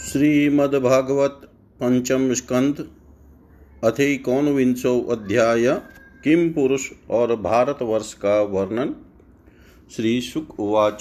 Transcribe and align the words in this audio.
श्रीमद्भागवत 0.00 1.40
पंचम 1.80 2.32
स्कंद 2.32 2.88
अथैकोनविंशो 3.84 5.00
अध्याय 5.00 5.80
किम 6.24 6.48
पुरुष 6.48 6.90
और 7.10 7.36
भारतवर्ष 7.36 8.14
का 8.14 8.42
वर्णन? 8.42 8.94
श्री 9.96 10.20
शुक 10.20 10.60
उवाच। 10.60 11.00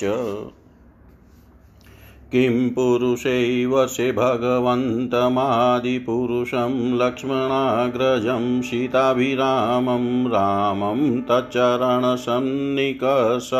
किं 2.31 2.69
पुरुषै 2.69 3.65
वर्षे 3.65 4.11
भगवन्तमादिपुरुषं 4.11 6.97
लक्ष्मणाग्रजं 6.97 8.61
सीताभिरामं 8.61 10.27
रामं 10.27 11.21
तच्चरणसन्निकष 11.21 13.53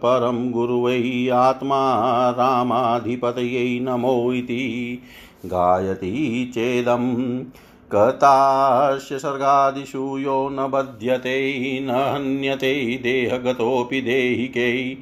परं 0.03 0.51
गुरुवै 0.51 1.29
आत्मा 1.33 2.29
रामाधिपतयै 2.29 3.79
नमो 3.79 4.33
इति। 4.33 5.01
गायति 5.45 6.51
चेदं 6.53 7.43
कतास्य 7.91 9.19
सर्गादिषु 9.19 10.17
यो 10.17 10.49
न 10.49 10.55
बध्यते 10.55 11.79
न 11.79 11.89
हन्यते 11.89 12.99
देहगतोऽपि 13.03 14.01
देहिकै। 14.01 14.97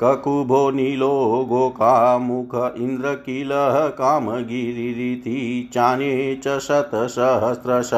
ककुभो 0.00 0.70
नीलो 0.70 1.46
गोकामुख, 1.48 2.74
इन्द्रकीलः, 2.76 3.88
कामगिरिरिति 3.88 5.70
चान्ये 5.72 6.40
च 6.44 6.58
शतसहस्रश, 6.58 7.90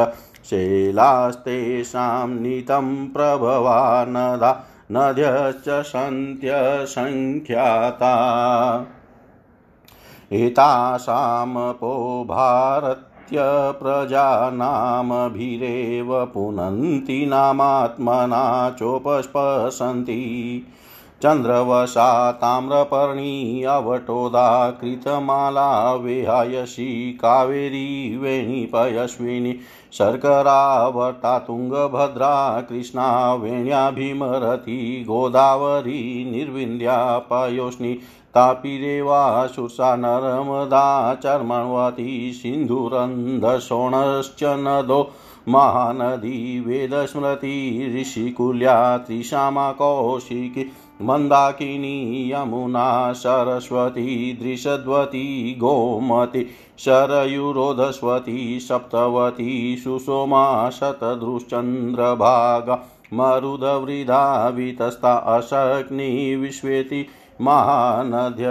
शैलास्तेषां 0.44 2.28
नीतं 2.28 3.06
प्रभवानदा, 3.06 4.64
नद्यश्च 4.93 5.82
सन्त्यसङ्ख्याता। 5.87 6.67
एतासामपो 10.32 12.25
भारत 12.28 13.11
प्रजानामभिरेव 13.32 14.25
पुनन्ति 16.34 17.26
नामात्मना 17.26 18.43
चोपस्पशन्ति 18.70 20.23
चन्द्रवशा 21.23 22.08
ताम्रपर्णी 22.32 23.62
अवटोदा 23.69 24.70
कृतमाला 24.70 25.93
विहायसी 25.94 27.12
कावेरी 27.12 28.17
वेणीपयस्विनी 28.17 29.55
शर्करावटा 29.93 31.38
तुङ्गभद्रा 31.38 32.61
कृष्णा 32.61 33.06
वेण्याभिमरति 33.34 35.05
गोदावरी 35.08 36.02
निर्विन्द्या 36.31 36.96
पयोष्णी 37.32 37.99
तापिरेवा 38.36 39.46
शुषा 39.46 39.96
नर्मदा 39.96 41.14
चर्मणवती 41.22 42.32
सिन्धुरन्धशोणश्च 42.42 44.44
नदो 44.58 45.12
महानदी 45.48 46.60
वेदस्मृति 46.60 47.92
ऋषिकुल्या 47.94 48.96
त्रिशामा 49.06 49.70
कौशिकी 49.72 50.64
मन्दाकिनी 51.02 52.32
यमुना 52.32 53.12
सरस्वती 53.12 54.32
दृशद्वती 54.42 55.56
गोमती 55.60 56.46
शरयुरोधस्वती 56.84 58.60
सप्तवती 58.60 59.76
सुषोमा 59.84 60.70
शतदृश्चन्द्रभागा 60.70 62.74
मरुदवृधा 63.14 64.48
वितस्ता 64.48 65.14
अशक्नि 65.36 66.36
विश्वेति 66.40 67.06
महानद्य 67.40 68.46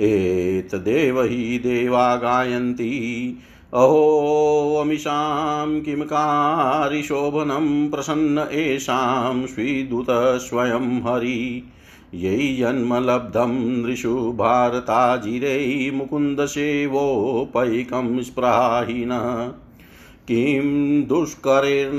एतदेव 0.00 1.22
हि 1.22 1.58
देवा 1.64 2.04
गायन्ति 2.16 2.90
अहोऽमिषां 3.74 5.80
किं 5.80 5.96
कारिशोभनं 5.96 7.90
प्रसन्न 7.90 8.48
एषां 8.52 9.46
स्वीदुतः 9.46 10.38
स्वयं 10.38 11.00
हरि। 11.00 11.62
यै 12.14 12.56
जन्मलब्धं 12.56 13.82
नृषु 13.82 14.14
भारताजिरै 14.14 15.90
मुकुन्दसेवोपैकं 15.94 18.22
स्पृहाहिनः। 18.22 19.52
किं 20.28 21.06
दुष्करेण 21.06 21.98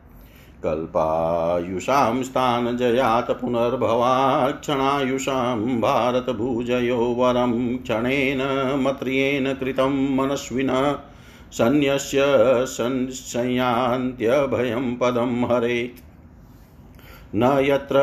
कल्पायुषां 0.64 2.24
स्थानजयात् 2.24 3.32
पुनर्भवात्, 3.32 4.62
क्षणायुषां 4.62 5.82
भारतभुजयो 5.82 6.98
वरं 6.98 7.78
क्षणेन 7.78 8.76
मत्र्येण 8.80 9.54
कृतं 9.54 10.16
मनस्विनः। 10.16 10.96
सन्न्यस्य 11.52 12.24
संयान्त्यभयं 13.10 14.96
पदं 14.96 15.46
हरे 15.46 15.92
न 17.36 17.44
यत्र 17.44 17.98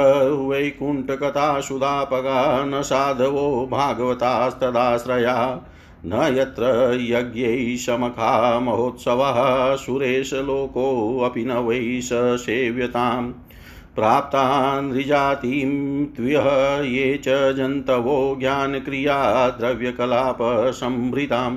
वैकुण्ठकथासुधापगा, 0.49 2.65
न 2.65 2.83
साधवो 2.83 3.69
भागवतास्तदाश्रया, 3.73 5.61
न 6.07 6.35
यत्र 6.39 6.99
यज्ञै 7.01 7.77
शमखा 7.77 8.61
महोत्सवः 8.61 9.77
सुरेशलोकोऽपि 9.77 11.45
न 11.45 11.53
वै 11.53 12.01
स 12.01 12.11
सेव्यताम्। 12.15 13.33
प्राप्ता 13.95 14.81
नृजातिं 14.81 16.07
त्व्यः 16.07 16.83
ये 16.83 17.23
च 17.29 17.57
जन्तवो 17.57 18.37
ज्ञानक्रिया 18.41 19.49
द्रव्यकलापसंभृताम् 19.49 21.57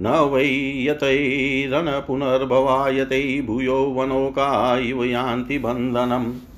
न 0.00 0.06
वै 0.06 0.86
यतैरनपुनर्भवायतै 0.86 3.42
भूयो 3.46 3.84
वनोका 3.84 4.78
इव 4.78 5.04
यान्ति 5.04 5.58
बन्धनम्। 5.58 6.49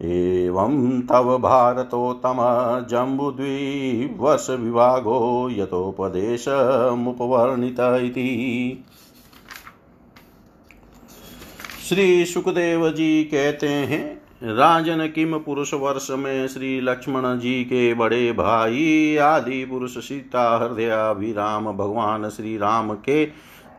एवं 0.02 1.00
तव 1.00 1.38
भारतोत्तम 1.38 2.36
जम्बुद्विवर्षविभागो 2.90 5.50
यतोपदेशमुपवर्णित 5.50 7.80
इति। 7.80 8.84
श्री 11.88 12.24
सुखदेव 12.24 12.90
जी 12.90 13.24
कहते 13.24 13.68
हैं 13.68 14.19
राजन 14.42 15.06
किम 15.06 15.38
पुरुष 15.38 15.74
वर्ष 15.74 16.06
में 16.10 16.48
श्री 16.48 16.80
लक्ष्मण 16.80 17.38
जी 17.38 17.64
के 17.64 17.94
बड़े 17.94 18.32
भाई 18.32 19.16
आदि 19.16 19.64
पुरुष 19.64 19.98
सीता 19.98 20.44
हृदयाभिराम 20.56 21.72
भगवान 21.72 22.28
श्री 22.28 22.56
राम 22.56 22.94
के 22.94 23.26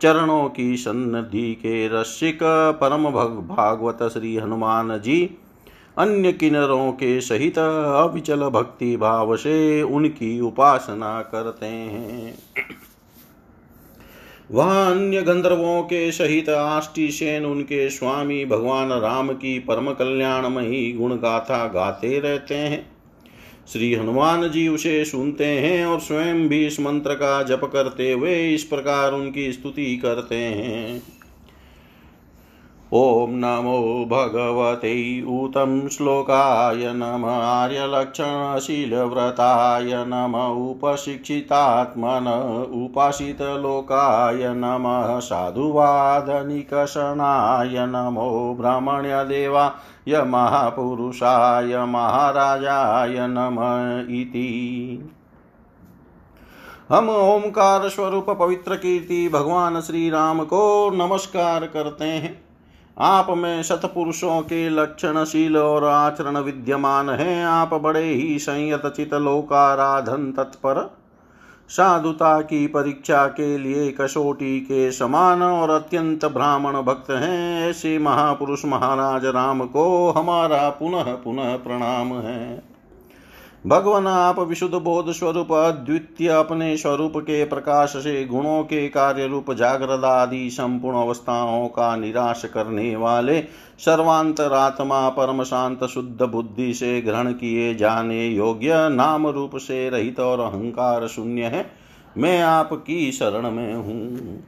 चरणों 0.02 0.48
की 0.48 0.76
सन्निधि 0.76 1.54
के 1.54 1.88
रसिक 1.88 2.38
परम 2.80 3.10
भग 3.10 3.48
भागवत 3.48 3.98
श्री 4.12 4.36
हनुमान 4.36 4.98
जी 4.98 5.30
अन्य 5.98 6.32
किन्नरों 6.32 6.92
के 6.92 7.20
सहित 7.20 7.58
अविचल 7.58 8.48
भक्ति 8.48 8.96
भाव 8.96 9.36
से 9.36 9.82
उनकी 9.82 10.40
उपासना 10.40 11.20
करते 11.22 11.66
हैं। 11.66 12.34
वह 14.52 14.72
अन्य 14.90 15.22
गंधर्वों 15.22 15.82
के 15.82 16.12
सहित 16.12 16.48
आष्टि 16.48 17.10
सेन, 17.10 17.44
उनके 17.44 17.88
स्वामी 17.90 18.44
भगवान 18.44 18.92
राम 18.92 19.32
की 19.32 19.58
परम 19.58 19.92
कल्याणमयी 19.92 20.92
गुण 20.92 21.14
गाथा 21.16 21.66
गाते 21.66 22.18
रहते 22.18 22.54
हैं। 22.54 22.86
श्री 23.72 23.94
हनुमान 23.94 24.48
जी 24.50 24.68
उसे 24.68 25.04
सुनते 25.04 25.44
हैं 25.44 25.86
और 25.86 26.00
स्वयं 26.00 26.48
भी 26.48 26.66
इस 26.66 26.80
मंत्र 26.80 27.14
का 27.14 27.42
जप 27.42 27.70
करते 27.72 28.12
हुए 28.12 28.54
इस 28.54 28.64
प्रकार 28.64 29.12
उनकी 29.12 29.52
स्तुति 29.52 29.96
करते 29.96 30.34
हैं। 30.34 31.02
ॐ 32.94 33.30
नमो 33.34 34.06
भगवते 34.06 35.24
ऊतं 35.24 35.88
श्लोकाय 35.88 36.92
नम 36.92 37.26
आर्यलक्षणशीलव्रताय 37.26 40.04
नम 40.08 40.62
उपशिक्षितात्मन 40.62 42.26
उपासितलोकाय 42.74 44.54
नमः 44.56 45.20
साधुवादनिकषणाय 45.20 47.86
नमो 47.86 48.54
ब्राह्मण्यदेवाय 48.54 50.24
महापुरुषाय 50.24 51.86
महाराजाय 51.86 53.26
नम 53.30 53.58
इति। 54.12 55.10
हम 56.88 57.10
ओंकार 57.10 57.88
स्वरूप 57.88 58.30
पवित्र 58.30 58.76
कीर्ति 58.76 59.28
भगवान 59.28 59.80
श्री 59.80 60.10
राम 60.10 60.44
को 60.44 60.90
नमस्कार 60.96 61.66
करते 61.66 62.04
हैं। 62.04 62.51
आप 62.98 63.26
में 63.30 63.62
सतपुरुषों 63.62 64.40
के 64.40 64.68
लक्षणशील 64.68 65.56
और 65.56 65.84
आचरण 65.84 66.36
विद्यमान 66.36 67.10
हैं। 67.10 67.44
आप 67.44 67.74
बड़े 67.74 68.04
ही 68.04 68.38
संयत 68.38 68.86
चित 68.86 69.14
लोकाराधन 69.14 70.32
तत्पर। 70.32 70.96
साधुता 71.68 72.40
की 72.40 72.66
परीक्षा 72.66 73.26
के 73.26 73.58
लिए 73.58 73.90
कसोटी 73.90 74.60
के 74.60 74.92
समान 74.92 75.42
और 75.42 75.70
अत्यंत 75.70 76.24
ब्राह्मण 76.24 76.82
भक्त 76.82 77.10
हैं। 77.10 77.70
ऐसे 77.70 77.98
महापुरुष 77.98 78.64
महाराज 78.64 79.24
राम 79.24 79.66
को 79.66 80.10
हमारा 80.10 80.70
पुनः 80.70 81.14
पुनः 81.14 81.56
प्रणाम 81.56 82.12
है। 82.12 82.71
भगवान 83.66 84.06
आप 84.06 84.38
विशुद्ध 84.38 84.74
बोध 84.74 85.10
स्वरूप, 85.12 85.52
अद्वितीय 85.52 86.28
अपने 86.28 86.76
स्वरूप 86.76 87.12
के 87.16 87.44
प्रकाश 87.44 87.92
से 87.96 88.24
गुणों 88.24 88.62
के 88.62 88.88
कार्य 88.88 89.26
रूप 89.26 89.52
जागृत 89.52 90.04
आदि 90.04 90.48
संपूर्ण 90.50 90.96
अवस्थाओं 90.96 91.68
का 91.68 91.94
निराश 91.96 92.44
करने 92.44 92.96
वाले 92.96 93.40
सर्वांतरात्मा 93.78 95.08
परम 95.08 95.42
शांत 95.42 95.84
शुद्ध 95.84 96.22
बुद्धि 96.22 96.74
से 96.74 97.00
ग्रहण 97.00 97.32
किए 97.32 97.74
जाने 97.74 98.26
योग्य 98.26 98.88
नाम 98.88 99.26
रूप 99.26 99.56
से 99.56 99.88
रहित 99.90 100.20
और 100.20 100.40
अहंकार 100.40 101.06
शून्य 101.06 101.42
है। 101.42 101.66
मैं 102.18 102.40
आपकी 102.42 103.12
शरण 103.12 103.50
में 103.50 103.74
हूँ। 103.74 104.44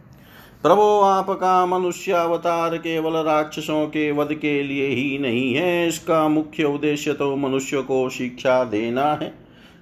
प्रभो, 0.65 1.01
आपका 1.01 1.67
मनुष्य 1.67 2.13
अवतार 2.13 2.77
केवल 2.77 3.13
राक्षसों 3.13 3.87
के 3.87 4.11
वध 4.13 4.35
के 4.35 4.63
लिए 4.63 4.87
ही 4.89 5.19
नहीं 5.19 5.55
है। 5.55 5.89
इसका 5.89 6.29
मुख्य 6.29 6.65
उद्देश्य 6.65 7.13
तो 7.13 7.37
मनुष्य 7.37 7.83
को 7.83 8.09
शिक्षा 8.11 8.65
देना 8.65 9.13
है। 9.15 9.35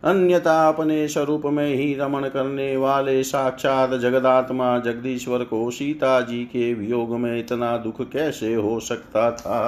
अन्यथा 0.04 0.68
अपने 0.68 1.08
स्वरूप 1.08 1.42
में 1.46 1.74
ही 1.74 1.94
रमण 1.94 2.28
करने 2.28 2.76
वाले 2.76 3.22
साक्षात 3.22 3.94
जगदात्मा 3.94 4.78
जगदीश्वर 4.78 5.44
को 5.44 5.70
सीता 5.70 6.20
जी 6.20 6.44
के 6.44 6.74
वियोग 6.74 7.16
में 7.16 7.38
इतना 7.38 7.76
दुख 7.76 8.02
कैसे 8.02 8.54
हो 8.54 8.80
सकता 8.80 9.30
था? 9.30 9.60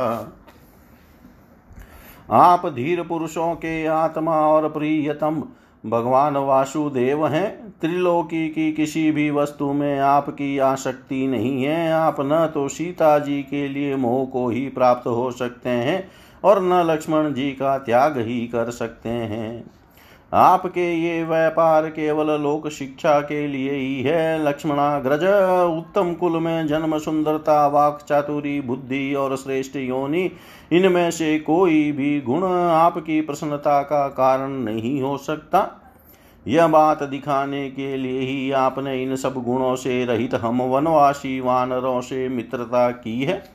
आप 2.30 2.66
धीर 2.66 3.02
पुरुषों 3.02 3.54
के 3.54 3.87
आत्मा 3.87 4.40
और 4.49 4.68
प्रियतम 4.68 5.42
भगवान 5.87 6.37
वासुदेव 6.37 7.26
हैं। 7.26 7.75
त्रिलोकी 7.81 8.49
की 8.49 8.73
किसी 8.73 9.11
भी 9.12 9.31
वस्तु 9.31 9.73
में 9.73 9.99
आपकी 9.99 10.59
आसक्ति 10.59 11.26
नहीं 11.26 11.64
है। 11.64 11.93
आप 11.93 12.17
न 12.21 12.50
तो 12.55 12.69
सीता 12.69 13.19
जी 13.19 13.43
के 13.43 13.69
लिए 13.69 13.97
मोह 13.97 14.25
को 14.26 14.49
ही 14.49 14.69
प्राप्त 14.69 15.07
हो 15.07 15.31
सकते 15.31 15.71
हैं 15.71 16.11
और 16.45 16.62
न 16.62 16.83
लक्ष्मण 16.91 17.33
जी 17.35 17.50
का 17.50 17.79
त्याग 17.79 18.19
ही 18.19 18.41
कर 18.47 18.71
सकते 18.71 19.09
हैं। 19.09 19.64
आपके 20.35 20.93
ये 20.95 21.23
व्यापार 21.25 21.88
केवल 21.88 22.41
लोक 22.41 22.69
शिक्षा 22.69 23.21
के 23.21 23.47
लिए 23.47 23.73
ही 23.73 24.03
है। 24.03 24.45
लक्ष्मणाग्रज 24.45 25.25
उत्तम 25.79 26.12
कुल 26.14 26.33
में 26.33 26.67
जन्म 26.67 26.99
सुंदरता, 26.99 27.67
वाक 27.67 28.05
चातुरी, 28.09 28.61
बुद्धि 28.61 29.14
और 29.14 29.37
श्रेष्ठ 29.37 29.76
योनि, 29.76 30.31
इनमें 30.73 31.11
से 31.11 31.38
कोई 31.38 31.93
भी 31.93 32.21
गुण 32.21 32.45
आपकी 32.45 33.21
प्रसन्नता 33.21 33.83
का 33.83 34.09
कारण 34.09 34.50
नहीं 34.50 35.03
हो 35.03 35.17
सकता। 35.17 35.81
यह 36.47 36.67
बात 36.67 37.03
दिखाने 37.03 37.71
के 37.71 37.97
लिए 37.97 38.21
ही 38.21 38.50
आपने 38.50 39.03
इन 39.03 39.17
सब 39.17 39.35
गुणों 39.35 39.76
से 39.76 40.05
रहित 40.05 40.35
हम 40.35 40.62
वनवासी 40.62 41.41
वानरों 41.41 42.00
से 42.00 42.29
मित्रता 42.29 42.91
की 42.91 43.23
है। 43.23 43.53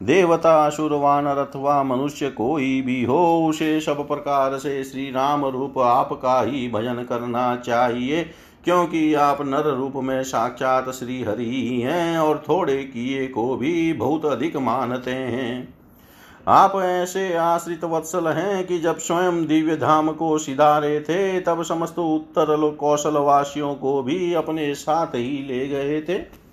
देवता 0.00 0.52
असुर 0.66 0.92
अथवा 1.38 1.82
मनुष्य 1.82 2.30
कोई 2.30 2.80
भी 2.82 3.02
हो, 3.04 3.46
उसे 3.48 3.80
सब 3.80 4.08
प्रकार 4.08 4.56
से 4.58 4.84
श्री 4.84 5.10
राम 5.10 5.44
रूप 5.44 5.78
आपका 5.78 6.40
ही 6.42 6.68
भजन 6.68 7.04
करना 7.08 7.56
चाहिए, 7.56 8.22
क्योंकि 8.64 9.14
आप 9.14 9.38
नर 9.42 9.74
रूप 9.74 9.92
में 9.96 10.22
साक्षात 10.24 10.90
श्री 10.90 11.22
हरि 11.22 11.80
हैं 11.84 12.18
और 12.18 12.42
थोड़े 12.48 12.76
किए 12.76 13.26
को 13.26 13.56
भी 13.56 13.92
बहुत 13.92 14.24
अधिक 14.24 14.56
मानते 14.56 15.10
हैं। 15.10 15.74
आप 16.48 16.72
ऐसे 16.76 17.34
आश्रित 17.34 17.84
वत्सल 17.84 18.28
हैं 18.28 18.66
कि 18.66 18.78
जब 18.78 18.98
स्वयं 18.98 19.46
दिव्य 19.46 19.76
धाम 19.76 20.10
को 20.12 20.38
सिधारे 20.38 21.00
थे, 21.00 21.40
तब 21.40 21.62
समस्त 21.62 21.98
उत्तर 21.98 22.70
कौशल 22.70 23.16
वासियों 23.16 23.74
को 23.74 24.02
भी 24.02 24.34
अपने 24.34 24.74
साथ 24.74 25.06
ही 25.06 25.44
ले 25.48 25.68
गए 25.68 26.00
थे। 26.00 26.47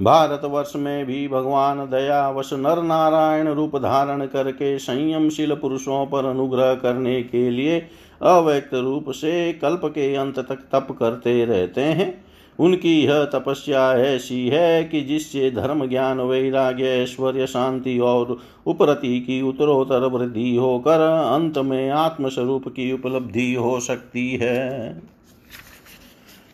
भारतवर्ष 0.00 0.72
में 0.76 1.06
भी 1.06 1.28
भगवान 1.28 1.78
दयावश 1.78 2.52
नर 2.52 2.82
नारायण 2.82 3.48
रूप 3.48 3.76
धारण 3.76 4.26
करके 4.26 4.78
संयमशील 4.78 5.54
पुरुषों 5.54 6.06
पर 6.06 6.24
अनुग्रह 6.24 6.74
करने 6.74 7.22
के 7.22 7.50
लिए 7.50 7.78
अव्यक्त 8.22 8.74
रूप 8.74 9.10
से 9.10 9.52
कल्प 9.52 9.80
के 9.84 10.14
अंत 10.14 10.38
तक 10.38 10.58
तप 10.72 10.96
करते 10.98 11.44
रहते 11.44 11.80
हैं। 11.80 12.24
उनकी 12.58 13.00
यह 13.00 13.24
तपस्या 13.24 13.92
ऐसी 13.94 14.48
है 14.48 14.84
कि 14.84 15.00
जिससे 15.00 15.50
धर्म 15.50 15.86
ज्ञान, 15.86 16.20
वैराग्य, 16.20 16.84
ऐश्वर्य, 16.84 17.46
शांति 17.46 17.98
और 17.98 18.38
उपरति 18.66 19.20
की 19.20 19.42
उत्तरोत्तर 19.42 20.06
वृद्धि 20.06 20.56
होकर 20.56 21.00
अंत 21.34 21.58
में 21.58 21.90
आत्मस्वरूप 21.90 22.68
की 22.68 22.92
उपलब्धि 22.92 23.54
हो 23.54 23.80
सकती 23.80 24.28
है। 24.36 25.17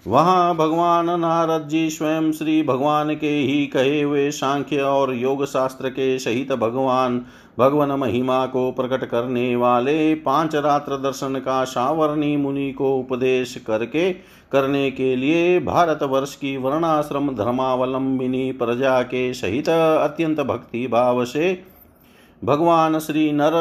वहाँ 0.06 0.56
भगवान 0.56 1.20
नारद 1.20 1.68
जी 1.68 1.90
स्वयं 1.90 2.32
श्री 2.32 2.62
भगवान 2.62 3.14
के 3.14 3.28
ही 3.28 3.66
कहे 3.66 4.02
हुए 4.02 4.30
सांख्य 4.30 4.80
और 4.80 5.14
योग 5.14 5.44
शास्त्र 5.44 5.88
के 5.88 6.18
सहित 6.18 6.52
भगवान 6.52 7.20
भगवान 7.58 7.92
महिमा 7.92 8.46
को 8.46 8.73
प्रकट 8.73 9.04
करने 9.04 9.56
वाले 9.56 10.14
पाँच 10.14 10.54
रात्र 10.54 10.96
दर्शन 10.96 11.34
का 11.34 11.64
सावरणी 11.64 12.37
मुनि 12.37 12.73
को 12.73 12.99
उपदेश 12.99 13.56
करके, 13.66 14.12
करने 14.52 14.90
के 14.90 15.16
लिए 15.16 15.61
भारतवर्ष 15.61 16.34
की 16.34 16.56
वर्णाश्रम 16.56 17.34
धर्मावलंबिनी 17.34 18.52
प्रजा 18.52 19.02
के 19.02 19.34
सहित 19.34 19.68
अत्यंत 19.68 20.40
भक्ति 20.40 20.87
भाव 20.87 21.25
से 21.25 21.64
भगवान 22.44 22.99
श्री 22.99 23.32
नर 23.32 23.52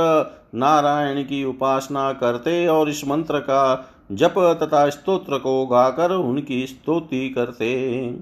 नारायण 0.56 1.24
की 1.24 1.44
उपासना 1.44 2.14
करते 2.14 2.68
और 2.68 2.90
इस 2.90 3.08
मंत्र 3.08 3.40
का 3.40 3.90
जप 4.12 4.60
तथा 4.64 4.90
स्तोत्र 4.90 5.38
को 5.38 5.66
गाकर 5.66 6.12
उनकी 6.12 6.68
स्तुति 6.68 7.30
करते। 7.30 8.16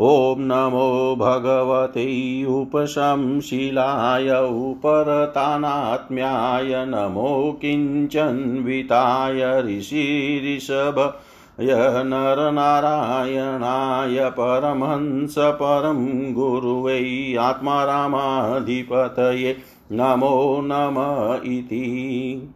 ॐ 0.00 0.34
नमो 0.38 1.16
भगवते 1.16 2.44
उपशंशिलाय 2.44 4.40
उपरतानात्म्याय 4.40 6.86
नमो 6.86 7.58
किञ्चन्विताय 7.60 9.62
ऋषिऋषभ 9.62 11.20
य 11.60 12.02
नरनारायणाय 12.04 14.30
परमहंस 14.30 15.34
परं 15.38 16.34
गुरुवै 16.34 17.36
आत्मा 17.40 17.84
रामाधिपतये 17.84 19.56
नमो 19.92 20.60
नम 20.62 20.96
इति। 21.52 22.48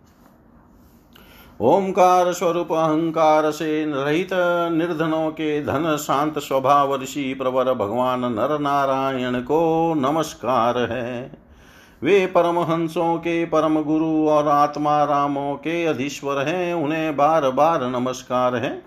ओंकार 1.60 2.32
स्वरूप 2.32 2.72
अहंकार 2.72 3.50
से 3.50 3.84
रहित 4.04 4.28
निर्धनों 4.72 5.30
के 5.30 5.62
धन 5.62 5.96
शांत 5.96 6.38
स्वभाव 6.38 7.02
ऋषि 7.02 7.34
प्रवर 7.34 7.74
भगवान 7.74 8.20
नर 8.20 8.58
नारायण 8.58 9.40
को 9.40 9.94
नमस्कार 9.94 10.78
है। 10.78 11.32
वे 12.02 12.26
परमहंसों 12.26 13.16
के 13.16 13.44
परम 13.44 13.82
गुरु 13.82 14.28
और 14.28 14.48
आत्मा 14.48 15.04
रामों 15.04 15.54
के 15.54 15.84
अधीश्वर 15.86 16.38
हैं, 16.48 16.74
उन्हें 16.74 17.16
बार 17.16 17.50
बार 17.50 17.84
नमस्कार 17.84 18.56
है। 18.56 18.82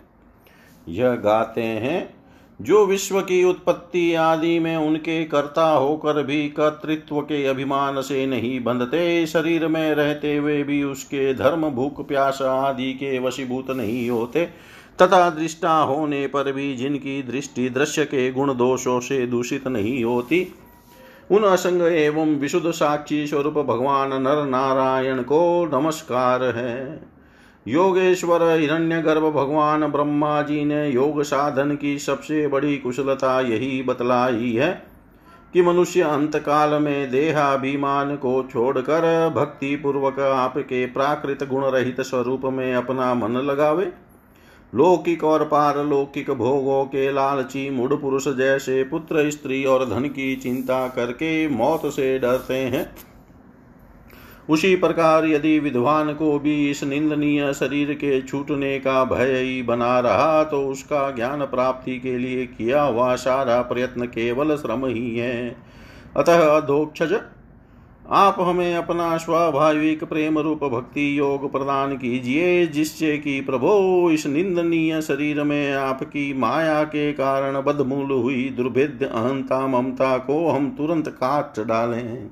यह 0.87 1.15
गाते 1.15 1.63
हैं 1.63 2.12
जो 2.59 2.85
विश्व 2.85 3.19
की 3.21 3.43
उत्पत्ति 3.43 4.13
आदि 4.13 4.57
में 4.59 4.75
उनके 4.77 5.23
कर्ता 5.25 5.69
होकर 5.69 6.21
भी 6.23 6.47
कर्तृत्व 6.49 7.19
के 7.21 7.45
अभिमान 7.45 8.01
से 8.01 8.25
नहीं 8.25 8.63
बंधते, 8.63 9.25
शरीर 9.25 9.67
में 9.67 9.93
रहते 9.95 10.35
हुए 10.37 10.63
भी 10.63 10.83
उसके 10.83 11.33
धर्म, 11.33 11.69
भूख, 11.69 12.07
प्यास 12.07 12.41
आदि 12.41 12.93
के 12.93 13.17
वशीभूत 13.19 13.71
नहीं 13.71 14.09
होते, 14.09 14.45
तथा 15.01 15.29
दृष्टा 15.29 15.73
होने 15.73 16.25
पर 16.27 16.51
भी 16.51 16.75
जिनकी 16.75 17.21
दृष्टि 17.23 17.69
दृश्य 17.69 18.05
के 18.05 18.31
गुण 18.31 18.53
दोषों 18.53 18.99
से 18.99 19.25
दूषित 19.27 19.67
नहीं 19.67 20.03
होती, 20.03 20.47
उन 21.31 21.43
असंग 21.43 21.81
एवं 21.81 22.35
विशुद्ध 22.35 22.71
साक्षी 22.71 23.25
स्वरूप 23.27 23.53
भगवान 23.53 24.21
नर 24.21 24.45
नारायण 24.45 25.21
को 25.21 25.65
नमस्कार 25.73 26.43
है। 26.43 27.12
योगेश्वर 27.67 28.43
हिरण्यगर्भ 28.59 29.23
भगवान 29.23 29.87
ब्रह्मा 29.87 30.41
जी 30.41 30.65
ने 30.65 30.87
योग 30.89 31.21
साधन 31.23 31.75
की 31.75 31.97
सबसे 31.99 32.47
बड़ी 32.47 32.77
कुशलता 32.77 33.39
यही 33.41 33.81
बतलाई 33.81 34.51
है 34.51 34.71
कि 35.53 35.61
मनुष्य 35.61 36.01
अंतकाल 36.01 36.73
में 36.73 37.11
देहाभिमान 37.11 38.15
को 38.15 38.47
छोड़कर 38.51 39.29
भक्ति 39.35 39.75
पूर्वक 39.75 40.19
आपके 40.19 40.85
प्राकृत 40.85 41.43
गुण 41.43 41.65
रहित 41.65 42.01
स्वरूप 42.01 42.41
में 42.45 42.73
अपना 42.75 43.13
मन 43.13 43.31
लगावे। 43.31 43.91
लौकिक 44.75 45.23
और 45.23 45.43
पारलौकिक 45.45 46.31
भोगों 46.31 46.83
के 46.85 47.11
लालची 47.11 47.69
मूड 47.69 48.01
पुरुष 48.01 48.27
जैसे 48.27 48.83
पुत्र, 48.83 49.29
स्त्री 49.29 49.63
और 49.65 49.85
धन 49.89 50.05
की 50.05 50.35
चिंता 50.35 50.87
करके 50.87 51.47
मौत 51.47 51.81
से 51.85 52.19
डरते 52.19 52.53
हैं। 52.53 52.95
उसी 54.49 54.75
प्रकार 54.75 55.25
यदि 55.25 55.57
विद्वान 55.59 56.13
को 56.13 56.37
भी 56.39 56.69
इस 56.71 56.83
निंदनीय 56.83 57.53
शरीर 57.53 57.93
के 57.93 58.21
छूटने 58.21 58.77
का 58.79 59.03
भय 59.05 59.37
ही 59.37 59.61
बना 59.61 59.99
रहा 59.99 60.43
तो 60.43 60.61
उसका 60.67 61.09
ज्ञान 61.11 61.45
प्राप्ति 61.45 61.99
के 61.99 62.17
लिए 62.17 62.45
किया 62.47 62.81
हुआ 62.81 63.15
सारा 63.15 63.61
प्रयत्न 63.61 64.05
केवल 64.05 64.55
श्रम 64.55 64.85
ही 64.85 65.15
है। 65.17 65.55
अतः 66.17 66.45
अधोक्षज, 66.47 67.19
आप 68.09 68.35
हमें 68.39 68.75
अपना 68.75 69.17
स्वाभाविक 69.17 70.03
प्रेम 70.03 70.39
रूप 70.39 70.63
भक्ति 70.63 71.19
योग 71.19 71.51
प्रदान 71.51 71.95
कीजिए, 71.97 72.65
जिससे 72.67 73.17
कि 73.17 73.39
प्रभो, 73.41 74.09
इस 74.11 74.25
निंदनीय 74.27 75.01
शरीर 75.01 75.43
में 75.43 75.73
आपकी 75.73 76.33
माया 76.33 76.83
के 76.83 77.11
कारण 77.13 77.61
बदमूल 77.61 78.11
हुई 78.11 78.49
दुर्भेद्य 78.49 79.05
अहंता 79.05 79.67
ममता 79.67 80.17
को 80.17 80.49
हम 80.49 80.69
तुरंत 80.69 81.07
काट 81.07 81.59
डालें। 81.59 82.29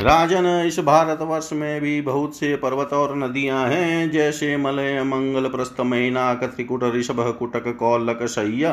राजन, 0.00 0.46
इस 0.66 0.78
भारतवर्ष 0.78 1.48
में 1.52 1.80
भी 1.80 2.00
बहुत 2.00 2.36
से 2.36 2.56
पर्वत 2.56 2.92
और 2.92 3.16
नदियाँ 3.16 3.66
हैं, 3.68 4.10
जैसे 4.10 4.56
मलय, 4.56 5.02
मंगल 5.02 5.48
प्रस्थ, 5.48 5.80
मैनाक, 5.80 6.44
त्रिकुट, 6.44 6.84
ऋषभ, 6.84 7.36
कुटक, 7.38 7.68
कौलक, 7.76 8.26
शय्या, 8.26 8.72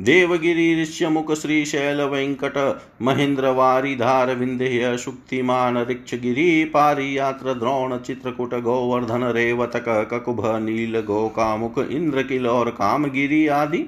देवगिरी, 0.00 0.82
ऋष्यमुख, 0.82 1.32
श्रीशैल, 1.34 2.00
वेंकट 2.02 2.80
महेंद्र 3.02 3.48
वारिधार 3.48 4.34
विंध्य, 4.34 4.96
शुक्तिमान, 4.98 5.78
ऋक्षगिरी, 5.82 6.64
पारियात्र, 6.64 7.54
द्रोण, 7.54 7.96
चित्रकूट, 7.98 8.54
गोवर्धन, 8.54 9.24
रेवतक, 9.24 9.84
ककुभ, 10.12 10.42
नील 10.56 11.00
गोकामुख 11.00 11.78
इंद्रकिल 11.78 12.46
और 12.46 12.70
कामगिरी 12.70 13.46
आदि। 13.46 13.84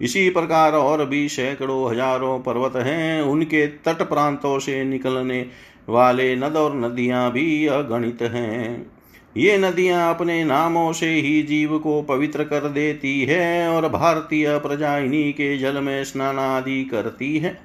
इसी 0.00 0.28
प्रकार 0.30 0.72
और 0.72 1.04
भी 1.04 1.28
सैकड़ों 1.28 1.90
हज़ारों 1.90 2.38
पर्वत 2.38 2.76
हैं, 2.76 3.22
उनके 3.22 3.66
तट 3.66 4.02
प्रांतों 4.02 4.58
से 4.58 4.82
निकलने 4.84 5.46
वाले 5.88 6.36
नद 6.36 6.56
और 6.56 6.76
नदियाँ 6.76 7.30
भी 7.32 7.66
अगणित 7.66 8.22
हैं। 8.22 8.86
ये 9.36 9.58
नदियाँ 9.58 10.14
अपने 10.14 10.44
नामों 10.44 10.92
से 10.92 11.08
ही 11.10 11.42
जीव 11.42 11.78
को 11.78 12.02
पवित्र 12.02 12.44
कर 12.44 12.68
देती 12.68 13.20
है 13.20 13.68
और 13.68 13.88
भारतीय 13.88 14.58
प्रजा 14.58 14.98
इन्हीं 14.98 15.32
के 15.32 15.58
जल 15.58 15.80
में 15.80 16.04
स्नान 16.04 16.38
आदि 16.38 16.84
करती 16.84 17.38
है। 17.38 17.58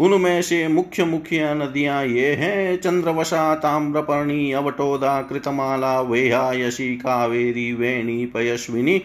उनमें 0.00 0.42
से 0.42 0.68
मुख्य 0.68 1.04
मुख्य 1.04 1.54
नदियाँ 1.54 2.04
ये 2.06 2.34
हैं 2.34 2.76
चंद्रवशा 2.76 3.54
ताम्रपर्णी, 3.54 4.52
अवटोदा, 4.52 5.22
कृतमाला 5.22 6.00
वेहा 6.00 6.52
यशी 6.52 6.96
कावेरी, 6.96 7.72
वेणी, 7.72 8.26
पयस्विनी 8.26 9.02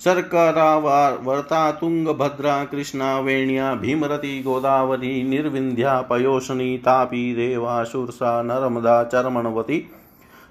शर्करा 0.00 0.76
वर्ता 1.22 1.72
तुंगभद्रा 1.72 2.64
कृष्णा, 2.64 3.18
वेण्या, 3.20 3.74
भीमरती, 3.74 4.42
गोदावरी 4.42 5.22
निर्विंध्या 5.22 6.00
पयोषणी 6.00 6.78
तापी 6.78 7.34
रेवा 7.34 7.84
सुरसा 7.84 8.42
नर्मदा, 8.42 9.04
चरमणवती 9.04 9.86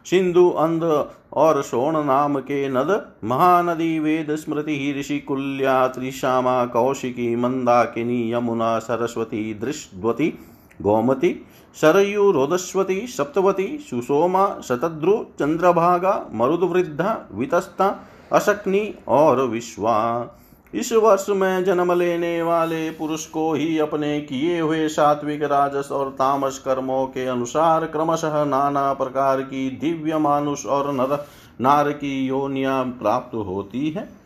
सिंधु 0.06 0.50
अंध 0.50 1.08
और 1.34 1.62
सोण 1.62 2.04
नाम 2.04 2.40
के 2.40 2.70
नद, 2.70 3.06
महानदी, 3.24 4.00
वेद, 4.00 4.36
स्मृति 4.36 4.96
ऋषिकुल्या 5.00 5.88
त्रिशामा 5.88 6.66
कौशिकी, 6.66 7.36
मंदाकिनी, 7.36 8.34
यमुना, 8.34 8.80
सरस्वती 8.80 9.54
दृष्वती 9.54 10.40
गोमती, 10.82 11.46
सरयू, 11.82 12.32
रोदस्वती, 12.32 13.08
सप्तवती 13.08 13.78
सुषोमा 13.90 14.62
शतद्रु, 14.64 15.14
चंद्रभागा, 15.40 16.30
मरुदवृद्धा, 16.34 17.30
वितस्ता 17.32 18.10
अशक्नि 18.34 18.94
और 19.08 19.42
विश्वा 19.42 20.28
इस 20.76 20.94
वर्ष 20.94 21.26
में 21.30 21.64
जन्म 21.64 21.94
लेने 21.94 22.42
वाले 22.42 22.90
पुरुष 22.90 23.26
को 23.26 23.54
ही 23.54 23.78
अपने 23.80 24.22
किए 24.22 24.60
हुए 24.60 24.88
सात्विक, 24.88 25.44
राजस 25.44 25.90
और 25.92 26.10
तामस 26.10 26.60
कर्मों 26.60 27.06
के 27.06 27.26
अनुसार 27.26 27.86
क्रमशः 27.86 28.46
नाना 28.46 28.94
प्रकार 28.94 29.42
की 29.42 29.70
दिव्य 29.70 30.18
मानुष 30.18 30.66
और 30.66 30.94
नर 30.94 31.28
नार 31.62 31.92
की 31.92 32.26
योनिया 32.26 32.84
प्राप्त 32.84 33.36
होती 33.36 33.90
है। 33.90 34.24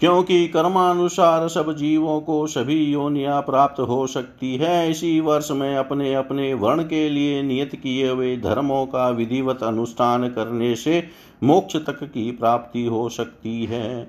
क्योंकि 0.00 0.48
कर्मानुसार 0.48 1.48
सब 1.48 1.76
जीवों 1.76 2.20
को 2.20 2.46
सभी 2.46 2.84
योनिया 2.84 3.40
प्राप्त 3.40 3.80
हो 3.80 4.06
सकती 4.06 4.56
है, 4.56 4.90
इसी 4.90 5.20
वर्ष 5.20 5.50
में 5.50 5.76
अपने 5.76 6.14
अपने 6.14 6.54
वर्ण 6.54 6.82
के 6.82 7.08
लिए 7.08 7.42
नियत 7.42 7.74
किए 7.74 8.08
हुए 8.10 8.36
धर्मों 8.36 8.86
का 8.86 9.08
विधिवत 9.08 9.62
अनुष्ठान 9.62 10.28
करने 10.28 10.74
से 10.76 11.24
मोक्ष 11.44 11.76
तक 11.76 12.04
की 12.04 12.30
प्राप्ति 12.30 12.84
हो 12.84 13.08
सकती 13.08 13.64
है। 13.64 14.04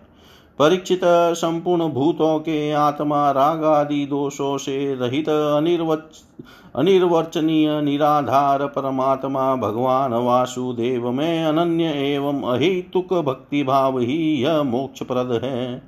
परीक्षित 0.60 1.02
संपूर्ण 1.06 1.88
भूतों 1.88 2.40
के 2.40 2.72
आत्मा 2.72 3.32
राग 3.32 3.64
आदि 3.64 4.06
दोषों 4.06 4.58
से 4.58 4.96
रहित 4.96 5.30
अनिर्वच, 5.30 6.24
अनिर्वचनीय, 6.76 7.82
निराधार 7.82 8.66
परमात्मा 8.66 9.56
भगवान 9.56 10.14
वासुदेव 10.14 11.12
में 11.12 11.46
अनन्य 11.46 11.84
एवं 11.84 12.42
अहितुक 12.42 13.14
भक्ति 13.14 13.64
भाव 13.64 14.00
ही 14.00 14.44
यह 14.44 14.64
मोक्ष 14.64 15.04
प्रद 15.04 15.42
है। 15.44 15.82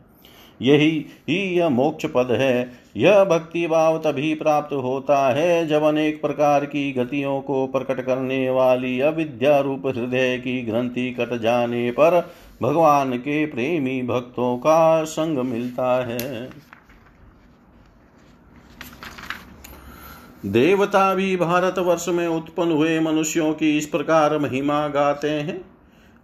यही, 0.61 1.05
ही 1.29 1.57
यह 1.57 1.69
मोक्ष 1.69 2.05
पद 2.05 2.27
है 2.31 2.71
यह 2.97 3.23
भक्ति 3.23 3.67
भाव 3.67 3.97
तभी 3.97 4.33
प्राप्त 4.35 4.73
होता 4.73 5.17
है 5.29 5.67
जब 5.67 5.83
अनेक 5.83 6.21
प्रकार 6.21 6.65
की 6.65 6.91
गतियों 6.93 7.41
को 7.41 7.67
प्रकट 7.67 8.01
करने 8.01 8.49
वाली 8.49 8.99
अविद्या 8.99 9.59
रूप 9.59 9.87
हृदय 9.87 10.37
की 10.37 10.61
ग्रंथि 10.61 11.11
कट 11.11 11.33
जाने 11.39 11.91
पर 11.91 12.31
भगवान 12.61 13.17
के 13.17 13.45
प्रेमी 13.45 14.01
भक्तों 14.03 14.57
का 14.57 15.03
संग 15.03 15.37
मिलता 15.37 16.05
है। 16.05 16.49
देवता 20.45 21.13
भी 21.15 21.35
भारतवर्ष 21.37 22.09
में 22.09 22.27
उत्पन्न 22.27 22.71
हुए 22.71 22.99
मनुष्यों 22.99 23.53
की 23.53 23.77
इस 23.77 23.85
प्रकार 23.85 24.37
महिमा 24.37 24.87
गाते 24.87 25.29
हैं। 25.29 25.76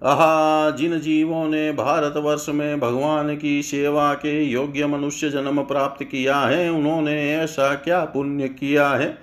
आहा 0.03 0.69
जिन 0.69 0.99
जीवों 0.99 1.47
ने 1.49 1.71
भारतवर्ष 1.71 2.45
में 2.49 2.79
भगवान 2.79 3.37
की 3.37 3.63
सेवा 3.63 4.13
के 4.13 4.43
योग्य 4.43 4.87
मनुष्य 4.87 5.29
जन्म 5.29 5.61
प्राप्त 5.63 6.03
किया 6.03 6.39
है, 6.39 6.69
उन्होंने 6.71 7.35
ऐसा 7.35 7.75
क्या 7.75 8.05
पुण्य 8.05 8.47
किया 8.47 8.89
है? 8.89 9.17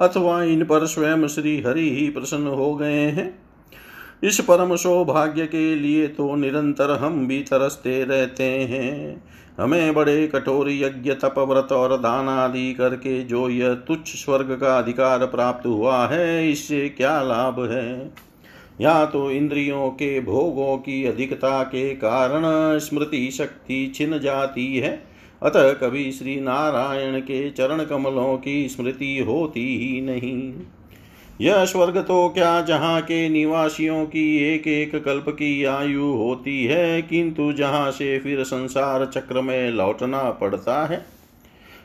अथवा 0.00 0.42
इन 0.42 0.64
पर 0.64 0.86
स्वयं 0.86 1.26
श्री 1.28 1.62
हरि 1.66 1.90
ही 1.90 2.08
प्रसन्न 2.10 2.46
हो 2.46 2.74
गए 2.74 3.00
हैं? 3.00 3.38
इस 4.24 4.40
परम 4.40 4.76
सौभाग्य 4.76 5.46
के 5.46 5.74
लिए 5.74 6.06
तो 6.06 6.34
निरंतर 6.36 6.90
हम 6.90 7.26
भी 7.26 7.40
तरसते 7.42 8.04
रहते 8.04 8.44
हैं। 8.44 9.24
हमें 9.60 9.94
बड़े 9.94 10.26
कठोर 10.26 10.70
यज्ञ, 10.70 11.12
तप 11.12 11.34
व्रत 11.38 11.72
और 11.72 11.96
दान 11.96 12.28
आदि 12.28 12.74
करके 12.74 13.22
जो 13.22 13.48
यह 13.48 13.74
तुच्छ 13.74 14.08
स्वर्ग 14.08 14.58
का 14.60 14.78
अधिकार 14.78 15.26
प्राप्त 15.26 15.66
हुआ 15.66 16.06
है, 16.06 16.50
इससे 16.50 16.88
क्या 16.88 17.22
लाभ 17.22 17.70
है? 17.70 18.12
या 18.80 19.04
तो 19.04 19.30
इंद्रियों 19.30 19.88
के 19.90 20.20
भोगों 20.20 20.76
की 20.76 21.04
अधिकता 21.04 21.62
के 21.62 21.94
कारण 21.94 22.42
स्मृति 22.78 23.30
शक्ति 23.30 23.92
छिन 23.94 24.18
जाती 24.18 24.76
है। 24.76 25.02
अतः 25.42 25.72
कभी 25.72 26.10
श्री 26.12 26.36
नारायण 26.40 27.20
के 27.20 27.48
चरण 27.50 27.84
कमलों 27.84 28.36
की 28.36 28.68
स्मृति 28.68 29.18
होती 29.18 29.66
ही 29.78 30.00
नहीं। 30.00 30.52
यह 31.40 31.64
स्वर्ग 31.64 31.98
तो 31.98 32.28
क्या 32.28 32.60
जहाँ 32.60 33.00
के 33.02 33.28
निवासियों 33.28 34.04
की 34.06 34.36
एक 34.44 34.66
एक 34.66 34.94
कल्प 35.04 35.28
की 35.28 35.64
आयु 35.64 36.12
होती 36.12 36.64
है, 36.64 37.02
किंतु 37.02 37.52
जहाँ 37.52 37.90
से 37.90 38.18
फिर 38.18 38.42
संसार 38.44 39.04
चक्र 39.06 39.40
में 39.40 39.70
लौटना 39.70 40.30
पड़ता 40.30 40.84
है 40.86 41.04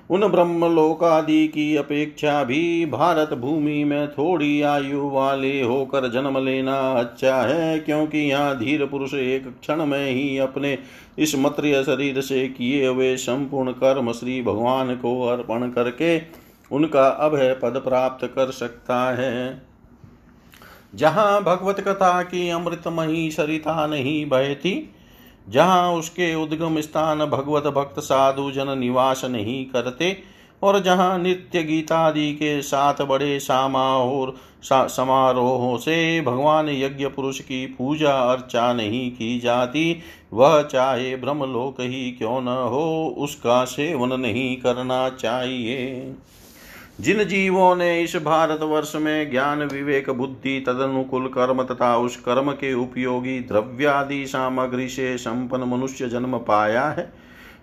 उन 0.10 0.28
ब्रह्मलोक 0.28 1.04
आदि 1.04 1.48
की 1.48 1.76
अपेक्षा 1.76 2.43
भी 2.43 2.86
भारत 2.86 3.34
भूमि 3.34 3.84
में 3.84 4.12
थोड़ी 4.12 4.62
आयु 4.62 5.10
वाले 5.10 5.62
होकर 5.62 6.10
जन्म 6.12 6.38
लेना 6.38 6.78
अच्छा 6.91 7.36
है, 7.41 7.80
क्योंकि 7.80 8.17
यहाँ 8.19 8.58
धीर 8.60 8.86
पुरुष 8.86 9.13
एक 9.13 9.48
क्षण 9.62 9.86
में 9.86 10.12
ही 10.12 10.38
अपने 10.38 10.78
इस 11.19 11.36
मत्रिय 11.36 11.84
शरीर 11.84 12.22
से 12.22 12.48
किए 12.48 12.88
हुए 12.88 13.15
संपूर्ण 13.17 13.72
कर्म 13.72 14.12
श्री 14.12 14.41
भगवान 14.41 14.95
को 14.95 15.22
अर्पण 15.28 15.69
करके 15.69 16.22
उनका 16.72 17.08
अभय 17.08 17.54
पद 17.54 17.82
प्राप्त 17.86 18.26
कर 18.26 18.52
सकता 18.52 19.02
है। 19.12 19.62
जहाँ 20.95 21.41
भगवत 21.43 21.80
कथा 21.80 22.22
की 22.24 22.50
अमृतमयी 22.50 23.30
सरिता 23.32 23.86
नहीं 23.88 24.26
बहती 24.30 24.72
जहाँ 25.50 25.92
उसके 25.94 26.34
उद्गम 26.36 26.80
स्थान 26.82 27.26
भगवत 27.26 27.68
भक्त 27.74 28.00
साधु 28.00 28.50
जन 28.52 28.78
निवास 28.80 29.26
नहीं 29.26 29.66
करते, 29.66 30.18
और 30.62 30.80
जहाँ 30.80 31.18
नित्य 31.20 31.64
गीतादि 31.64 32.32
के 32.34 32.62
साथ 32.62 33.02
बड़े 33.02 33.40
सामाहोर 33.40 34.36
समारोहों 34.64 35.78
से 35.78 36.22
भगवान 36.22 36.70
यज्ञ 36.70 37.08
पुरुष 37.08 37.40
की 37.40 37.66
पूजा 37.68 38.14
अर्चा 38.24 38.72
नहीं 38.74 39.10
की 39.12 39.40
जाती, 39.40 40.02
वह 40.34 40.62
चाहे 40.64 41.16
ब्रह्मलोक 41.16 41.82
ही 41.82 42.12
क्यों 42.12 42.42
न 42.42 42.48
हो, 42.48 43.16
उसका 43.18 43.64
सेवन 43.66 44.20
नहीं 44.20 44.56
करना 44.58 45.10
चाहिए। 45.10 46.16
जिन 47.00 47.24
जीवों 47.24 47.76
ने 47.76 48.02
इस 48.02 48.16
भारतवर्ष 48.16 48.96
में 48.96 49.30
ज्ञान, 49.32 49.64
विवेक, 49.64 50.10
बुद्धि, 50.10 50.60
तदनुकूल 50.60 51.28
कर्म 51.28 51.64
तथा 51.64 51.96
उस 51.98 52.16
कर्म 52.18 52.52
के 52.52 52.74
उपयोगी 52.74 53.40
द्रव्यादि 53.42 54.26
सामग्री 54.28 54.88
से 54.88 55.18
संपन्न 55.18 55.70
मनुष्य 55.70 56.08
जन्म 56.08 56.38
पाया 56.38 56.84
है, 56.90 57.12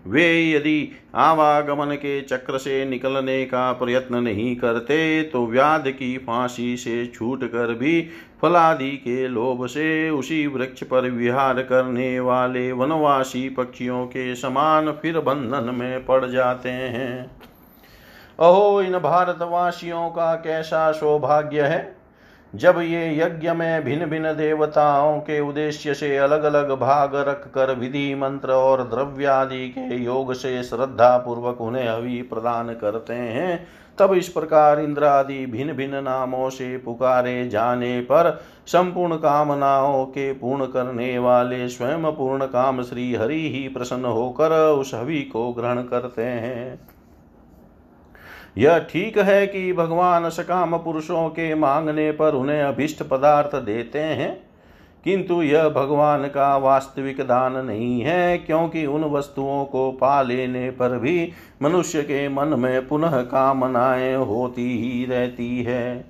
वे 0.07 0.51
यदि 0.51 0.89
आवागमन 1.15 1.95
के 1.95 2.21
चक्र 2.21 2.59
से 2.59 2.85
निकलने 2.85 3.45
का 3.45 3.73
प्रयत्न 3.73 4.17
नहीं 4.17 4.55
करते 4.57 5.23
तो 5.23 5.47
व्याध 5.47 5.89
की 5.89 6.17
फांसी 6.19 6.77
से 6.77 7.07
छूट 7.07 7.45
कर 7.45 7.75
भी 7.75 8.01
फलादि 8.43 8.91
के 8.97 9.27
लोभ 9.29 9.67
से 9.67 10.11
उसी 10.11 10.47
वृक्ष 10.47 10.85
पर 10.85 11.11
विहार 11.11 11.63
करने 11.63 12.21
वाले 12.21 12.71
वनवासी 12.73 13.49
पक्षियों 13.49 14.07
के 14.07 14.35
समान 14.35 14.91
फिर 14.93 15.19
बंधन 15.21 15.75
में 15.75 16.05
पड़ 16.05 16.25
जाते 16.27 16.69
हैं। 16.69 17.31
अहो, 18.41 18.83
इन 18.83 18.99
भारतवासियों 18.99 20.11
का 20.11 20.35
कैसा 20.35 20.93
सौभाग्य 20.93 21.63
है? 21.63 21.97
जब 22.55 22.79
ये 22.79 23.19
यज्ञ 23.19 23.51
में 23.51 23.85
भिन्न 23.85 24.07
भिन्न 24.07 24.33
देवताओं 24.37 25.21
के 25.21 25.41
उद्देश्य 25.41 25.95
से 25.95 26.17
अलग 26.17 26.43
अलग 26.43 26.71
भाग 26.71 27.15
रख 27.15 27.49
कर 27.55 27.75
विधि, 27.75 28.15
मंत्र 28.15 28.53
और 28.53 28.83
द्रव्यादि 28.83 29.69
के 29.69 29.95
योग 29.95 30.33
से 30.33 30.63
श्रद्धा 30.63 31.19
पूर्वक 31.19 31.61
उन्हें 31.61 31.89
अभी 31.89 32.23
प्रदान 32.23 32.75
करते 32.75 33.15
हैं, 33.15 33.67
तब 33.99 34.13
इस 34.13 34.29
प्रकार 34.29 34.81
इंद्र 34.81 35.05
आदि 35.05 35.47
भिन्न 35.47 35.73
भिन्न 35.73 36.03
नामों 36.05 36.51
से 36.51 36.79
पुकारे 36.79 37.49
जाने 37.49 38.01
पर 38.01 38.41
संपूर्ण 38.67 39.17
कामनाओं 39.17 40.05
के 40.07 40.33
पूर्ण 40.33 40.67
करने 40.67 41.19
वाले 41.19 41.69
स्वयं 41.69 42.13
पूर्ण 42.13 42.47
काम 42.47 42.83
श्री 42.83 43.15
हरि 43.15 43.51
ही 43.53 43.69
प्रसन्न 43.69 44.05
होकर 44.05 44.53
उस 44.69 44.95
हवि 44.95 45.21
को 45.21 45.53
ग्रहण 45.53 45.83
करते 45.83 46.23
हैं। 46.23 46.96
यह 48.57 48.79
ठीक 48.91 49.19
है 49.19 49.47
कि 49.47 49.73
भगवान 49.73 50.29
सकाम 50.31 50.77
पुरुषों 50.77 51.29
के 51.29 51.55
मांगने 51.55 52.11
पर 52.13 52.35
उन्हें 52.35 52.63
अभिष्ट 52.63 53.03
पदार्थ 53.03 53.57
देते 53.57 53.99
हैं, 53.99 54.47
किंतु 55.07 55.43
यह 55.43 55.69
भगवान 55.69 56.25
का 56.25 56.57
वास्तविक 56.57 57.21
दान 57.21 57.57
नहीं 57.57 58.01
है, 58.01 58.39
क्योंकि 58.39 58.87
उन 58.87 59.05
वस्तुओं 59.05 59.65
को 59.65 59.91
पा 59.93 60.23
लेने 60.23 60.71
पर 60.71 60.99
भी 60.99 61.33
मनुष्य 61.63 62.03
के 62.03 62.29
मन 62.29 62.59
में 62.59 62.89
पुनः 62.89 63.21
कामनाएँ 63.23 64.17
होती 64.17 64.69
ही 64.79 65.05
रहती 65.05 65.63
है। 65.63 66.05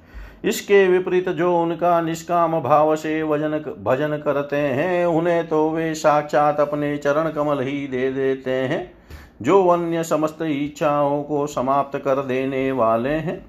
इसके 0.44 0.86
विपरीत 0.88 1.28
जो 1.28 1.62
उनका 1.62 2.00
निष्काम 2.00 2.60
भाव 2.60 2.94
से 2.96 3.22
वज़न 3.22 3.58
भजन 3.84 4.16
करते 4.16 4.56
हैं, 4.56 5.06
उन्हें 5.06 5.46
तो 5.48 5.68
वे 5.70 5.94
साक्षात 5.94 6.60
अपने 6.60 6.96
चरण 6.96 7.30
कमल 7.30 7.60
ही 7.60 7.86
दे 7.86 8.10
देते 8.12 8.50
हैं। 8.50 8.95
जो 9.40 9.66
अन्य 9.68 10.02
समस्त 10.04 10.42
इच्छाओं 10.42 11.22
को 11.22 11.46
समाप्त 11.46 11.98
कर 11.98 12.22
देने 12.22 12.70
वाले 12.72 13.10
हैं। 13.10 13.44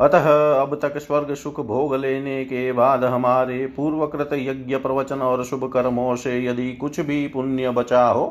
अतः 0.00 0.28
अब 0.52 0.78
तक 0.82 0.98
स्वर्ग 0.98 1.34
सुख 1.34 1.60
भोग 1.60 1.94
लेने 1.94 2.44
के 2.44 2.70
बाद 2.72 3.04
हमारे 3.04 3.66
पूर्वकृत 3.66 4.30
यज्ञ 4.32 4.76
प्रवचन 4.76 5.22
और 5.22 5.44
शुभ 5.44 5.70
कर्मों 5.72 6.14
से 6.16 6.38
यदि 6.44 6.72
कुछ 6.72 7.00
भी 7.00 7.26
पुण्य 7.28 7.70
बचा 7.70 8.06
हो 8.06 8.26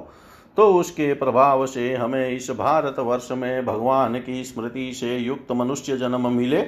तो 0.57 0.67
उसके 0.73 1.13
प्रभाव 1.13 1.65
से 1.65 1.93
हमें 1.95 2.29
इस 2.29 2.49
भारत 2.51 2.95
वर्ष 2.99 3.27
में 3.31 3.65
भगवान 3.65 4.19
की 4.19 4.43
स्मृति 4.43 4.91
से 4.93 5.17
युक्त 5.17 5.51
मनुष्य 5.51 5.97
जन्म 5.97 6.29
मिले, 6.31 6.61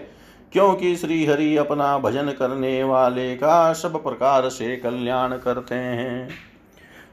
क्योंकि 0.54 0.96
श्री 0.96 1.26
हरि 1.26 1.56
अपना 1.58 1.98
भजन 1.98 2.32
करने 2.32 2.84
वाले 2.84 3.36
का 3.36 3.74
सब 3.74 4.02
प्रकार 4.04 4.48
से 4.50 4.76
कल्याण 4.76 5.38
करते 5.38 5.76
हैं। 5.76 6.30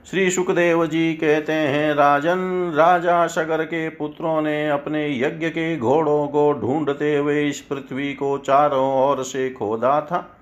श्री 0.07 0.31
सुखदेव 0.31 0.87
जी 0.87 1.15
कहते 1.15 1.53
हैं, 1.53 1.95
राजन, 1.95 2.73
राजा 2.75 3.27
सगर 3.27 3.65
के 3.65 3.89
पुत्रों 3.89 4.43
ने 4.43 4.69
अपने 4.71 5.19
यज्ञ 5.19 5.49
के 5.49 5.77
घोड़ों 5.77 6.27
को 6.29 6.53
ढूंढते 6.53 7.17
हुए 7.17 7.49
इस 7.49 7.61
पृथ्वी 7.61 8.15
को 8.15 8.39
चारों 8.39 9.09
ओर 9.09 9.23
से 9.23 9.51
खोदा 9.51 10.01
था। 10.01 10.37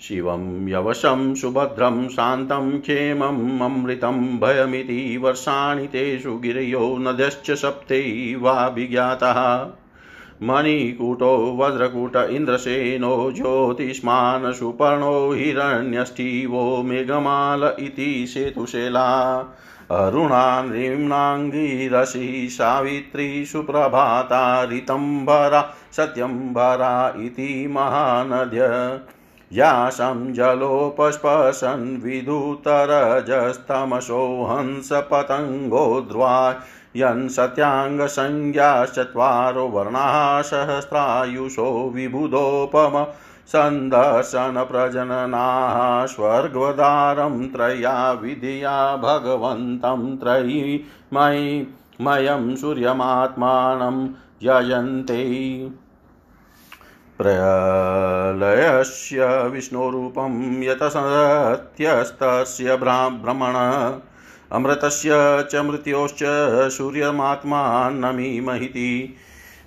शिवं 0.00 0.68
यवशं 0.68 1.34
सुभद्रं 1.34 2.08
शान्तं 2.08 2.80
क्षेमम् 2.80 3.60
अमृतं 3.60 4.38
भयमिति 4.38 5.16
वर्षाणि 5.16 5.86
तेषु 5.86 6.36
गिरयो 6.36 6.98
नद्यश्च 6.98 7.50
सप्तैवाभिज्ञातः। 7.50 9.70
मणिकूटो, 10.42 11.56
वज्रकूट 11.60 12.16
इन्द्रसेनो 12.16 13.32
ज्योतिष्मान् 13.32 14.52
सुपर्णो 14.52 15.32
हिरण्यष्टिवो 15.32 16.82
मेघमाल 16.82 17.74
इति 17.78 18.26
सेतुशेला 18.28 19.38
अरुणा 19.90 20.62
नृम्णाङ्गिरसि 20.62 22.48
सावित्री, 22.50 23.44
सुप्रभाता 23.44 24.64
ऋतम्बरा 24.64 25.74
सत्यम्बरा 25.92 27.14
इति 27.18 27.66
महानद्य। 27.70 29.00
यासं 29.52 30.32
जलोपस्पशन् 30.32 32.04
विधुतरजस्तमसो 32.04 34.46
हंसपतङ्गो 34.50 36.00
यन् 36.96 37.28
सत्याङ्गसंज्ञाश्चत्वारो 37.28 39.68
वर्णाः 39.68 40.42
सहस्रायुषो 40.42 41.92
विबुधोपम 41.94 43.06
सन्दर्शनप्रजननाः 43.52 46.06
स्वर्गवदारं 46.06 47.52
त्रया 47.52 48.18
विधिया 48.22 48.96
भगवन्तं 48.96 50.16
त्रयीमयि 50.16 51.66
मयं 52.00 52.56
सूर्यमात्मानं 52.56 54.08
यजन्ते 54.42 55.68
प्रलयस्य 57.18 59.48
विष्णुरूपं 59.52 60.62
यतसत्यस्तस्य 60.62 62.76
ब्राह्मण 62.76 63.54
अमृतस्य 64.52 65.10
च 65.50 65.56
मृत्योश्च 65.56 66.72
सूर्यमात्मानमीमहिति। 66.72 69.14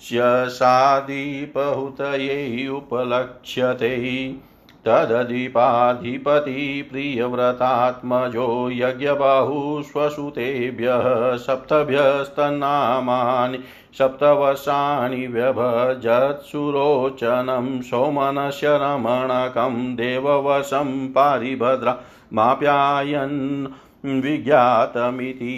स्यसादीपहुतये 0.00 2.68
उपलक्ष्यते 2.68 3.96
तदधिपाधिपति 4.86 6.64
प्रियव्रतात्मजो 6.90 8.48
यज्ञबाहुष्वसुतेभ्यः 8.72 11.06
सप्तभ्यस्तन्नामानि 11.46 13.58
सप्तवर्षाणि 13.98 15.22
व्यभजत्सुरोचनं 15.26 16.06
सोमनस्य 17.88 18.76
रमणकं 18.82 19.74
देववशं 19.96 20.90
पारिभद्रा 21.16 21.94
विज्ञातमिति 24.04 25.56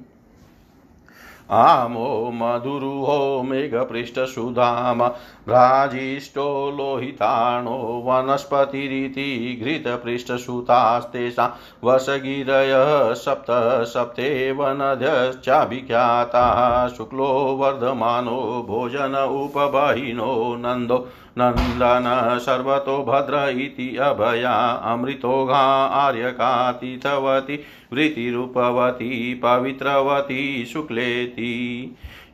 आमो 1.51 2.31
मधुरुहो 2.35 3.43
मेघपृष्ठसुधाम। 3.43 5.09
भ्राजिष्ठो 5.49 6.47
लोहिताणो 6.77 7.77
वनस्पतिरिति 8.07 9.27
घृतपृष्ठसुतास्तेषां 9.63 11.49
वसगिरयः 11.85 13.13
सप्त 13.25 13.51
सप्तेव 13.93 14.63
नद्यश्चाभिख्याताः 14.81 16.59
शुक्लो 16.97 17.29
वर्धमानो 17.61 18.41
भोजन 18.69 19.15
उपबहिनो 19.45 20.33
नन्दो 20.65 20.99
नन्दन 21.39 22.07
सर्वतो 22.45 22.97
भद्र 23.05 23.49
इति 23.61 23.89
अभया 24.03 24.53
अमृतोघा 24.93 25.63
आर्यकातिथवती 26.03 27.57
वृत्तिरूपवती 27.93 29.11
पवित्रवती 29.43 30.43
शुक्लेति 30.73 31.53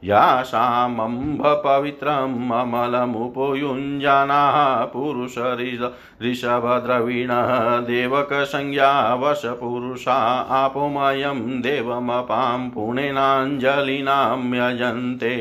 यासामम्भपवित्रम् 0.04 2.52
अमलमुपयुञ्जानाः 2.52 4.56
पुरुषऋषभद्रवीणः 4.92 7.50
देवकसंज्ञा 7.90 8.88
वशपुरुषा 9.22 10.16
आपुमयं 10.60 11.40
देवमपां 11.62 12.60
पुणेनाञ्जलिनां 12.70 14.40
यजन्ते 14.54 15.36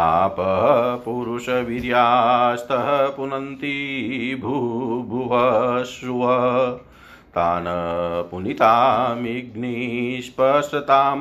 आपः 0.00 0.96
पुरुषवीर्यास्तः 1.04 2.88
पुनन्ति 3.16 3.76
भूभुवश्व 4.42 6.20
तान् 7.36 7.68
पुनितामिग्निस्पशतां 8.30 11.20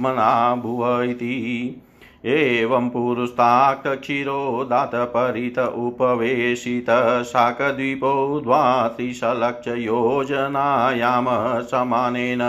मना 0.00 0.54
भुव 0.54 1.02
इति 1.02 1.82
एवं 2.24 2.88
पुरुस्ताक्तक्षीरो 2.88 4.66
दातपरित 4.70 5.58
उपवेशित 5.58 6.86
शाकद्वीपो 7.26 8.40
द्वात्रिशलक्षयोजनायाम 8.40 11.26
समानेन 11.62 12.40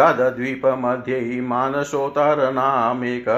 तद्द्वीपमध्ये 0.00 1.40
मानसोत्तरनामेक 1.50 3.28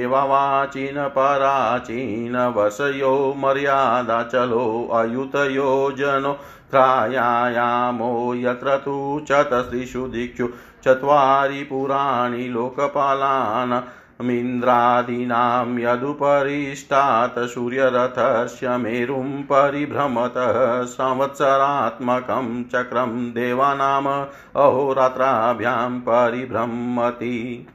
एवाचीन 0.00 1.06
पराचीन 1.16 2.36
वशयो 2.56 3.12
मर्यादाचलो 3.42 4.64
अयुतयो 5.00 5.70
जनो 5.98 6.32
त्रायायामो 6.72 8.10
यत्र 8.34 8.76
तु 8.84 8.96
चतस्त्रिषु 9.28 10.06
दिक्षु 10.08 10.48
चत्वारि 10.84 11.62
पुराणि 11.70 12.48
लोकपालान् 12.52 13.80
मिन्द्रादीनां 14.22 15.78
यदुपरिष्टात् 15.78 17.38
सूर्यरथस्य 17.38 18.76
मेरुं 18.76 19.42
परिभ्रमतः 19.42 20.82
संवत्सरात्मकं 20.82 22.64
चक्रं 22.64 23.30
देवानाम् 23.30 24.24
अहोरात्राभ्यां 24.56 26.00
परिभ्रमति। 26.00 27.66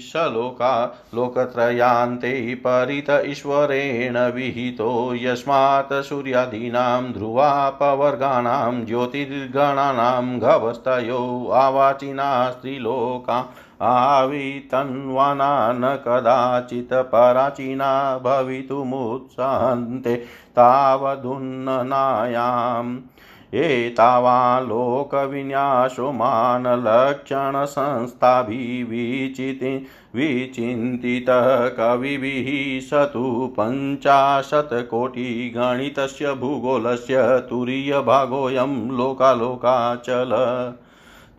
सलोका 0.00 0.74
लोकत्रयान्ते 1.14 2.32
परित 2.64 3.10
ईश्वरेण 3.26 4.18
विहितो 4.34 4.90
यस्मात् 5.14 5.92
सूर्यादीनां 6.04 7.02
ध्रुवापवर्गाणां 7.12 8.84
ज्योतिर्गणानां 8.84 10.38
घवस्तयो 10.38 11.20
आवाचिना 11.62 12.28
स्त्रीलोका 12.50 13.38
आवितन्वाना 13.82 15.50
न 15.72 15.94
कदाचित् 16.04 16.92
पराचीना 17.12 17.90
भवितुमुत्सहन्ते 18.24 20.14
तावदुन्ननायाम् 20.58 21.32
एतावालोकविन्यासो 23.54 26.10
मानलक्षणसंस्थाभिः 26.12 28.84
विचिन्तितः 30.14 31.68
कविभिः 31.68 32.48
स 32.88 32.90
तु 33.12 33.22
पञ्चाशत्कोटिगणितस्य 33.58 36.32
भूगोलस्य 36.40 37.14
तुरीयभागोऽयं 37.50 38.74
लोकालोकाचल 38.96 40.32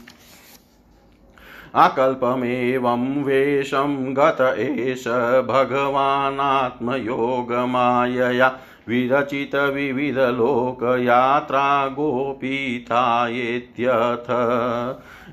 आकल्पमेवं 1.75 3.25
वेषं 3.25 4.17
गत 4.17 4.41
एष 4.59 5.05
भगवानात्मयोगमायया 5.49 8.49
विरचितविविधलोकयात्रा 8.91 11.88
गोपीतायेत्यथ। 11.88 14.28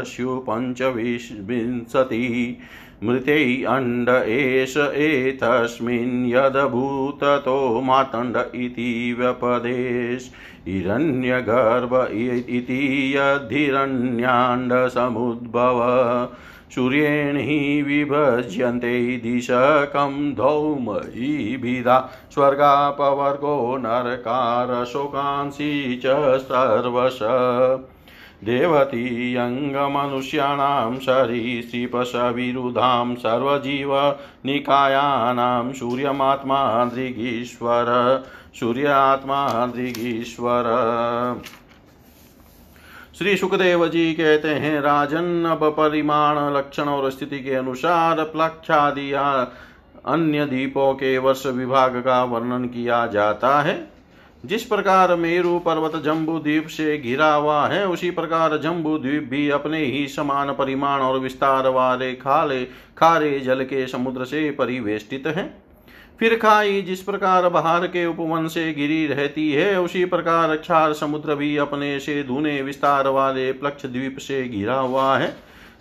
स्युपञ्चविंशतिः 0.06 2.66
मृत्यै 3.04 3.64
अण्ड 3.64 4.10
एष 4.10 4.78
एतस्मिन् 4.78 6.32
यदभूततो 6.32 7.82
मातण्ड 7.82 8.56
इति 8.56 9.16
व्यपदेश। 9.20 10.32
हिरण्यगर्भ 10.68 12.10
इति 12.14 13.14
यद्धिरण्याण्डसमुद्भव। 13.16 15.80
सूर्येण 16.76 17.38
हि 17.38 17.82
विभज्यन्ते 17.82 19.18
दिशकं 19.18 20.34
धौमयीभिधा 20.34 22.10
स्वर्गापवर्गो 22.34 23.78
नरकारशोकांसि 23.78 26.02
च 26.06 26.38
सर्वश। 26.38 27.20
देवतीयङ्गमनुष्याणां 28.44 30.96
सरीसृपशविरुधां 30.96 33.16
सर्वजीवनिकायानां 33.16 35.74
सूर्यमात्मा 35.74 36.86
दृगीश्वर 36.86 38.24
सूर्यात्मा 38.60 39.66
दृगीश्वर 39.66 40.64
श्री 43.22 43.38
सुखदेव 43.38 43.88
जी 43.88 44.14
कहते 44.14 44.48
हैं, 44.48 44.82
राजन, 44.82 45.46
अब 45.46 45.76
परिमाण 45.78 46.58
लक्षण 46.58 46.84
और 46.84 47.12
स्थिति 47.12 47.40
के 47.40 47.56
अनुसार 47.56 48.24
प्लक्षादि 48.24 49.12
अन्य 50.06 50.46
दीपों 50.46 50.94
के 50.94 51.18
वर्ष 51.18 51.46
विभाग 51.46 51.96
का 51.96 52.24
वर्णन 52.24 52.66
किया 52.66 53.08
जाता 53.08 53.62
है। 53.62 53.92
जिस 54.46 54.64
प्रकार 54.64 55.16
मेरु 55.16 55.60
पर्वत 55.60 55.96
जम्बू 55.96 56.40
द्वीप 56.40 56.68
से 56.68 56.98
घिरा 56.98 57.34
हुआ 57.34 57.68
है, 57.68 57.88
उसी 57.88 58.12
प्रकार 58.12 58.58
जम्बू 58.58 58.98
द्वीप 58.98 59.28
भी 59.32 59.50
अपने 59.50 59.86
ही 59.86 60.08
समान 60.08 60.52
परिमाण 60.52 61.00
और 61.00 61.20
विस्तार 61.20 61.68
वाले 61.68 62.14
खाले, 62.14 62.66
खारे 62.98 63.40
जल 63.40 63.64
के 63.64 63.88
समुद्र 63.88 64.26
से 64.26 64.52
परिवेष्टित 64.52 65.28
है। 65.28 65.61
फिर 66.22 66.36
खाई, 66.36 66.82
जिस 66.82 67.02
प्रकार 67.02 67.48
बाहर 67.50 67.86
के 67.88 68.06
उपवन 68.06 68.48
से 68.48 68.74
गिरी 68.74 69.06
रहती 69.08 69.52
है, 69.52 69.80
उसी 69.82 70.04
प्रकार 70.06 70.56
क्षार 70.56 70.94
समुद्र 70.94 71.36
भी 71.36 71.56
अपने 71.58 72.00
से 72.00 72.24
धुने 72.24 72.62
विस्तार 72.62 73.08
वाले 73.08 73.52
प्लक्ष 73.52 73.86
द्वीप 73.86 74.18
से 74.18 74.44
घिरा 74.44 74.76
हुआ 74.76 75.18
है। 75.18 75.34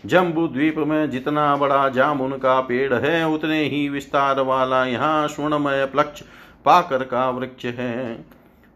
जम्बू 0.06 0.46
द्वीप 0.48 0.78
में 0.78 1.10
जितना 1.10 1.56
बड़ा 1.56 1.88
जामुन 1.88 2.30
का 2.32 2.60
पेड़ 2.60 2.94
है, 2.94 3.26
उतने 3.28 3.62
ही 3.64 3.88
विस्तार 3.88 4.40
वाला 4.40 4.84
यहाँ 4.84 5.28
स्वर्णमय 5.28 5.84
प्लक्ष 5.86 6.22
पाकर 6.64 7.02
का 7.02 7.28
वृक्ष 7.30 7.64
है। 7.64 8.24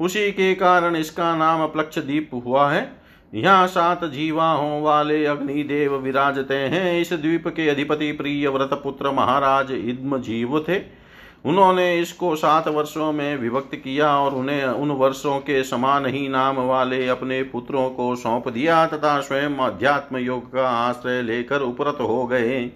उसी 0.01 0.31
के 0.33 0.55
कारण 0.55 0.97
इसका 0.97 1.35
नाम 1.37 1.67
प्लक्ष 1.67 1.99
द्वीप 1.99 2.31
हुआ 2.47 2.71
है। 2.73 2.91
यहाँ 3.33 3.67
सात 3.67 4.05
जीवाहों 4.05 4.83
वाले 4.83 5.25
अग्निदेव 5.27 5.97
विराजते 5.97 6.55
हैं। 6.55 7.01
इस 7.01 7.13
द्वीप 7.13 7.49
के 7.49 7.69
अधिपति 7.69 8.13
प्रिय 8.13 8.49
व्रत 8.49 8.81
पुत्र 8.83 9.11
महाराज 9.11 9.73
इद्म 9.73 10.21
जीव 10.21 10.59
थे। 10.69 11.04
उन्होंने 11.45 11.99
इसको 12.01 12.35
सात 12.37 12.69
वर्षों 12.69 13.13
में 13.13 13.37
विभक्त 13.37 13.75
किया 13.75 14.17
और 14.19 14.35
उन्हें 14.35 14.65
उन 14.65 14.91
वर्षों 14.91 15.39
के 15.39 15.63
समान 15.65 16.07
ही 16.07 16.29
नाम 16.29 16.57
वाले 16.57 17.07
अपने 17.09 17.43
पुत्रों 17.43 17.89
को 17.91 18.15
सौंप 18.17 18.49
दिया 18.49 18.87
तथा 18.87 19.21
स्वयं 19.21 19.57
अध्यात्म 19.57 20.17
योग 20.17 20.53
का 20.53 20.69
आश्रय 20.69 21.23
लेकर 21.23 21.61
उपरत 21.61 21.99
हो 22.01 22.27
गए। 22.27 22.71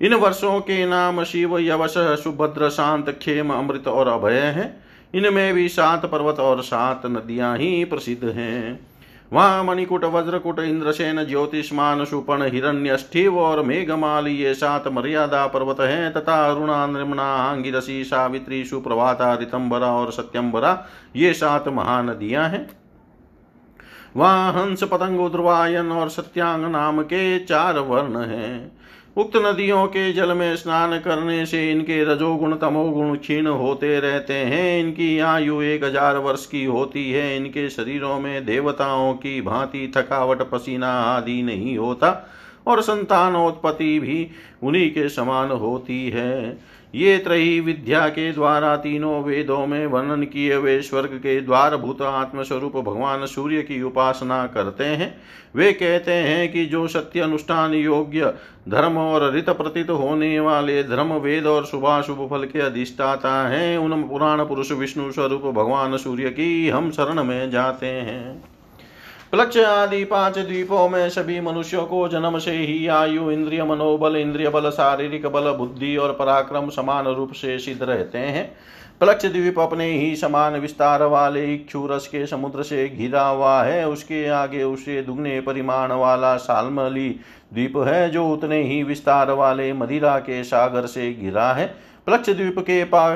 इन 0.00 0.14
वर्षों 0.14 0.60
के 0.60 0.86
नाम 0.86 1.22
शिव, 1.24 1.58
यवश, 1.58 1.94
सुभद्र, 1.98 2.68
शांत 2.70 3.10
खेम 3.22 3.52
अमृत 3.52 3.88
और 3.88 4.08
अभय 4.08 4.38
है। 4.38 4.84
इनमें 5.14 5.54
भी 5.54 5.68
सात 5.68 6.06
पर्वत 6.06 6.40
और 6.40 6.62
सात 6.62 7.02
नदियाँ 7.06 7.56
ही 7.58 7.84
प्रसिद्ध 7.84 8.24
हैं। 8.24 8.93
वहाँ 9.34 9.64
मणिकुट 9.64 10.04
वज्रकुट 10.04 10.58
इंद्रसेन 10.60 11.24
ज्योतिष्मान 11.24 12.00
हिरण्य 12.42 12.96
स्थिव 12.96 13.38
और 13.38 13.62
मेघमाल 13.62 14.28
ये 14.28 14.54
सात 14.54 14.88
मर्यादा 14.88 15.46
पर्वत 15.46 15.80
हैं। 15.80 16.12
तथा 16.12 16.34
अरुणा 16.46 16.86
निर्मणा 16.86 17.22
आंगिरसी 17.22 18.04
सावित्री 18.04 18.64
सुप्रभाता 18.64 19.34
रितंबरा 19.34 19.90
और 19.92 20.12
सत्यम्बरा 20.12 20.86
ये 21.16 21.32
सात 21.34 21.68
महानदियाँ 21.68 22.48
हैं। 22.48 22.68
वहाँ 24.16 24.52
हंस 24.52 24.82
पतंग 24.82 25.20
उद्रवायन 25.20 25.92
और 25.92 26.08
सत्यांग 26.08 26.64
नाम 26.64 27.02
के 27.02 27.38
चार 27.38 27.78
वर्ण 27.78 28.24
हैं। 28.24 28.83
उक्त 29.16 29.36
नदियों 29.36 29.86
के 29.86 30.12
जल 30.12 30.32
में 30.32 30.56
स्नान 30.56 30.98
करने 30.98 31.44
से 31.46 31.70
इनके 31.72 32.02
रजोगुण 32.04 32.54
तमोगुण 32.56 33.16
क्षीण 33.16 33.46
होते 33.46 33.98
रहते 34.00 34.34
हैं। 34.34 34.78
इनकी 34.80 35.18
आयु 35.18 35.60
एक 35.62 35.84
हज़ार 35.84 36.16
वर्ष 36.16 36.46
की 36.46 36.64
होती 36.64 37.10
है। 37.12 37.36
इनके 37.36 37.68
शरीरों 37.70 38.18
में 38.20 38.44
देवताओं 38.46 39.12
की 39.14 39.40
भांति 39.40 39.92
थकावट, 39.96 40.42
पसीना 40.42 40.92
आदि 41.02 41.42
नहीं 41.42 41.76
होता 41.78 42.10
और 42.66 42.80
संतानोत्पत्ति 42.82 43.98
भी 44.00 44.26
उन्हीं 44.62 44.90
के 44.90 45.08
समान 45.08 45.50
होती 45.50 46.08
है। 46.10 46.58
ये 46.94 47.16
त्रही 47.18 47.60
विद्या 47.60 48.08
के 48.08 48.32
द्वारा 48.32 48.76
तीनों 48.76 49.22
वेदों 49.22 49.66
में 49.66 49.86
वर्णन 49.86 50.22
किए 50.22 50.54
हुए 50.54 50.80
स्वर्ग 50.80 51.16
के 51.16 51.40
द्वार 51.40 51.76
भूत 51.76 52.02
आत्मस्वरूप 52.02 52.76
भगवान 52.76 53.26
सूर्य 53.26 53.62
की 53.62 53.82
उपासना 53.82 54.46
करते 54.46 54.84
हैं। 54.84 55.14
वे 55.56 55.72
कहते 55.72 56.12
हैं 56.12 56.52
कि 56.52 56.66
जो 56.66 56.86
सत्य 56.88 57.20
अनुष्ठान 57.20 57.74
योग्य 57.74 58.34
धर्म 58.68 58.98
और 58.98 59.30
रित 59.32 59.50
प्रतीत 59.50 59.90
होने 59.90 60.40
वाले 60.40 60.82
धर्म 60.82 61.12
वेद 61.12 61.46
और 61.46 61.66
शुभाशुभ 61.66 62.26
फल 62.30 62.44
के 62.44 62.58
अधिष्ठाता 62.58 63.48
हैं, 63.48 63.78
उन 63.78 64.02
पुराण 64.02 64.44
पुरुष 64.44 64.72
विष्णु 64.72 65.12
स्वरूप 65.12 65.42
भगवान 65.42 65.96
सूर्य 65.96 66.30
की 66.30 66.68
हम 66.68 66.90
शरण 66.90 67.24
में 67.24 67.50
जाते 67.50 67.86
हैं। 67.86 68.53
प्लक्ष 69.34 69.56
आदि 69.56 70.04
पाँच 70.04 70.38
द्वीपों 70.38 70.88
में 70.88 71.08
सभी 71.10 71.40
मनुष्यों 71.40 71.84
को 71.86 72.06
जन्म 72.08 72.38
से 72.38 72.50
ही 72.52 72.86
आयु 72.86 73.30
इंद्रिय 73.30 73.62
मनोबल 73.64 74.16
इंद्रिय 74.16 74.48
बल 74.48 74.70
शारीरिक 74.70 75.26
बल 75.26 75.50
बुद्धि 75.52 75.96
और 75.96 76.12
पराक्रम 76.12 76.68
समान 76.70 77.06
रूप 77.06 77.32
से 77.32 77.58
सिद्ध 77.58 77.82
रहते 77.82 78.18
हैं। 78.18 78.46
प्लक्ष 79.00 79.26
द्वीप 79.26 79.58
अपने 79.58 79.90
ही 79.90 80.14
समान 80.16 80.60
विस्तार 80.60 81.02
वाले 81.02 81.44
इक्षुरस 81.54 82.06
के 82.06 82.26
समुद्र 82.26 82.62
से 82.62 82.88
घिरा 82.88 83.26
हुआ 83.26 83.62
है 83.62 83.88
उसके 83.88 84.26
आगे 84.28 84.62
उसे 84.62 85.02
दुगने 85.02 85.40
परिमाण 85.40 85.92
वाला 85.92 86.36
सालमली, 86.36 87.10
द्वीप 87.52 87.76
है 87.78 88.10
जो 88.10 88.28
उतने 88.28 88.62
ही 88.62 88.82
विस्तार 88.82 89.30
वाले 89.32 89.72
मदिरा 89.72 90.18
के 90.18 90.42
सागर 90.44 90.86
से 90.86 91.12
घिरा 91.12 91.52
है। 91.52 91.74
प्लक्ष 92.06 92.30
द्वीप 92.30 92.58
के 92.58 92.84
पा, 92.84 93.14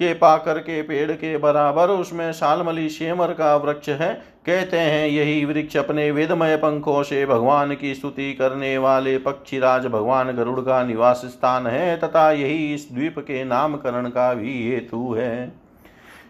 के 0.00 0.12
पाकर 0.14 0.58
के 0.58 0.82
पेड़ 0.82 1.12
के 1.12 1.36
बराबर, 1.38 1.90
उसमें 1.90 2.32
सालमली 2.32 2.88
शेमर 2.88 3.32
का 3.32 3.54
वृक्ष 3.56 3.88
है। 3.88 4.14
कहते 4.48 4.76
हैं, 4.76 5.08
यही 5.08 5.44
वृक्ष 5.44 5.76
अपने 5.76 6.10
वेदमय 6.10 6.56
पंखों 6.56 7.02
से 7.02 7.24
भगवान 7.26 7.74
की 7.74 7.94
स्तुति 7.94 8.32
करने 8.32 8.76
वाले 8.78 9.16
पक्षीराज 9.18 9.86
भगवान 9.86 10.30
गरुड़ 10.32 10.60
का 10.60 10.82
निवास 10.84 11.22
स्थान 11.26 11.66
है, 11.66 11.96
तथा 11.96 12.30
यही 12.32 12.74
इस 12.74 12.88
द्वीप 12.92 13.18
के 13.18 13.44
नामकरण 13.44 14.08
का 14.08 14.32
भी 14.34 14.70
हेतु 14.70 15.12
है। 15.14 15.52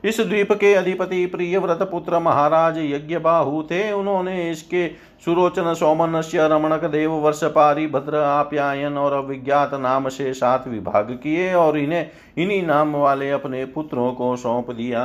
इस 0.05 0.21
द्वीप 0.21 0.53
के 0.53 0.73
अधिपति 0.75 1.25
प्रिय 1.27 1.59
व्रत 1.59 1.83
पुत्र 1.83 2.19
महाराज 2.19 2.79
यज्ञ 2.79 3.19
बाहु 3.19 3.63
थे। 3.63 3.81
उन्होंने 3.93 4.51
इसके 4.51 4.87
सुरोचन 5.25 5.73
सौमनस्य 5.75 6.49
रमणक 6.49 6.85
देव 6.85 7.13
वर्ष 7.13 7.45
पारी 7.45 7.87
भद्र 7.87 8.17
आप्यायन 8.17 8.99
और 8.99 9.13
अविज्ञात 9.15 9.75
नाम 9.75 10.09
से 10.09 10.33
सात 10.35 10.69
विभाग 10.69 11.19
किए 11.23 11.53
और 11.55 11.79
इन्हें 11.79 12.11
इन्हीं 12.39 12.63
नाम 12.63 12.97
वाले 12.97 13.31
अपने 13.31 13.65
पुत्रों 13.65 14.13
को 14.13 14.37
सौंप 14.37 14.71
दिया। 14.71 15.05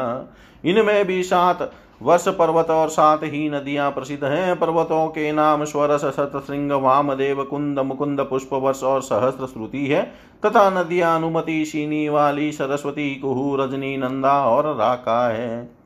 इनमें 0.65 1.05
भी 1.05 1.23
सात 1.23 1.71
वर्ष 2.03 2.27
पर्वत 2.27 2.69
और 2.69 2.89
सात 2.89 3.23
ही 3.23 3.49
नदियाँ 3.49 3.89
प्रसिद्ध 3.91 4.23
हैं। 4.23 4.55
पर्वतों 4.59 5.07
के 5.07 5.31
नाम 5.31 5.63
स्वरस 5.65 6.01
सतश्रृंग 6.05 6.71
वामदेव, 6.71 7.43
कुंद, 7.43 7.79
मुकुंद 7.79 8.21
पुष्प 8.21 8.53
वर्ष 8.53 8.83
और 8.83 9.01
सहस्त्र 9.01 9.45
श्रुति 9.45 9.85
है। 9.87 10.01
तथा 10.43 10.69
नदियाँ 10.69 11.15
अनुमति 11.15 11.63
शीनी 11.65 12.07
वाली, 12.09 12.51
सरस्वती, 12.51 13.15
कुहू, 13.15 13.55
रजनी, 13.55 13.95
नंदा 13.97 14.33
और 14.45 14.75
राका 14.75 15.27
है। 15.29 15.83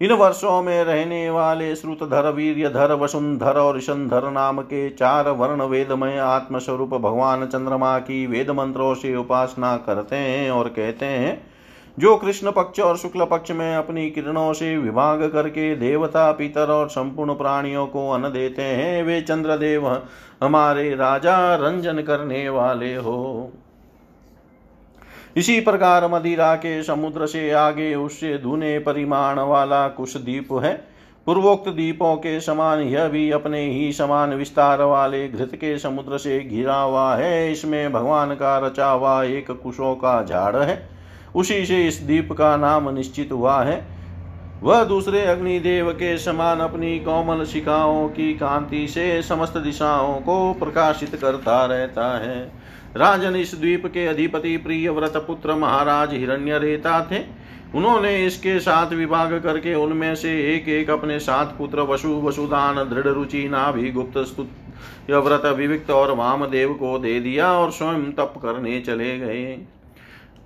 इन 0.00 0.12
वर्षों 0.12 0.62
में 0.62 0.84
रहने 0.84 1.30
वाले 1.30 1.74
श्रुतधर 1.76 2.30
वीर्यधर 2.30 2.92
वसुंधर 2.92 3.56
और 3.56 3.78
ईशंधर 3.78 4.30
नाम 4.30 4.60
के 4.62 4.88
चार 4.90 5.28
वर्ण 5.30 5.62
वेदमय 5.62 6.18
आत्मस्वरूप 6.18 6.94
भगवान 6.94 7.46
चंद्रमा 7.46 7.98
की 7.98 8.26
वेद 8.26 8.50
मंत्रों 8.50 8.94
से 8.94 9.14
उपासना 9.16 9.76
करते 9.76 10.16
हैं 10.16 10.50
और 10.50 10.68
कहते 10.68 11.06
हैं 11.06 11.53
जो 11.98 12.16
कृष्ण 12.16 12.50
पक्ष 12.50 12.80
और 12.80 12.96
शुक्ल 12.96 13.24
पक्ष 13.24 13.50
में 13.50 13.76
अपनी 13.76 14.10
किरणों 14.10 14.52
से 14.52 14.76
विभाग 14.76 15.22
करके 15.22 15.76
देवता, 15.76 16.32
पितर 16.32 16.70
और 16.70 16.88
संपूर्ण 16.88 17.34
प्राणियों 17.34 17.86
को 17.86 18.10
अन्न 18.10 18.32
देते 18.32 18.62
हैं, 18.62 19.02
वे 19.02 19.20
चंद्रदेव, 19.20 19.88
हमारे 20.42 20.94
राजा 20.94 21.54
रंजन 21.54 22.02
करने 22.02 22.48
वाले 22.48 22.94
हो। 22.94 23.52
इसी 25.36 25.60
प्रकार 25.60 26.08
मदिरा 26.08 26.54
के 26.54 26.82
समुद्र 26.82 27.26
से 27.26 27.50
आगे 27.50 27.94
उससे 27.94 28.38
धुने 28.38 28.78
परिमाण 28.78 29.38
वाला 29.38 29.88
कुश 29.88 30.16
द्वीप 30.16 30.52
है। 30.52 30.72
पूर्वोक्त 31.26 31.68
द्वीपों 31.68 32.16
के 32.16 32.40
समान 32.40 32.80
यह 32.80 33.08
भी 33.08 33.30
अपने 33.30 33.60
ही 33.70 33.92
समान 33.92 34.34
विस्तार 34.34 34.82
वाले 34.82 35.28
घृत 35.28 35.54
के 35.54 35.78
समुद्र 35.78 36.18
से 36.18 36.40
घिरा 36.40 36.76
हुआ 36.76 37.14
है। 37.16 37.52
इसमें 37.52 37.92
भगवान 37.92 38.34
का 38.34 38.58
रचा 38.58 38.90
हुआ 38.90 39.22
एक 39.22 39.50
कुशों 39.50 39.94
का 39.94 40.22
झाड़ 40.24 40.56
है। 40.56 40.93
उसी 41.34 41.64
से 41.66 41.86
इस 41.88 42.02
द्वीप 42.02 42.32
का 42.32 42.56
नाम 42.56 42.94
निश्चित 42.94 43.32
हुआ 43.32 43.62
है। 43.62 43.86
वह 44.62 44.84
दूसरे 44.84 45.20
अग्निदेव 45.22 45.90
के 45.92 46.16
समान 46.18 46.60
अपनी 46.60 46.98
कोमल 46.98 47.44
शिखाओं 47.44 48.08
की 48.08 48.32
कांति 48.34 48.86
से 48.88 49.22
समस्त 49.22 49.56
दिशाओं 49.58 50.14
को 50.20 50.52
प्रकाशित 50.52 51.14
करता 51.16 51.64
रहता 51.64 52.06
है। 52.18 52.52
राजन 52.96 53.36
इस 53.36 53.54
द्वीप 53.54 53.86
के 53.86 54.06
अधिपति 54.06 54.56
प्रिय 54.56 54.90
व्रत 54.90 55.16
पुत्र 55.16 55.54
महाराज 55.54 56.14
हिरण्य 56.14 56.58
रेता 56.58 57.00
थे। 57.12 57.22
उन्होंने 57.74 58.26
इसके 58.26 58.58
साथ 58.60 58.92
विभाग 58.92 59.32
करके 59.44 59.74
उनमें 59.74 60.14
से 60.14 60.30
एक 60.54 60.68
एक 60.68 60.90
अपने 60.90 61.18
सात 61.18 61.54
पुत्र 61.58 61.80
वसु, 61.80 62.08
वसुदान, 62.08 62.76
दृढ़ 62.76 63.08
रुचि, 63.08 63.48
नाभि, 63.48 63.90
गुप्त 63.90 64.16
व्रत 65.10 65.46
विविक्त 65.46 65.90
और 65.90 66.12
वामदेव 66.12 66.72
को 66.72 66.98
दे 66.98 67.18
दिया 67.20 67.52
और 67.52 67.70
स्वयं 67.70 68.12
तप 68.12 68.34
करने 68.42 68.80
चले 68.80 69.18
गए। 69.18 69.58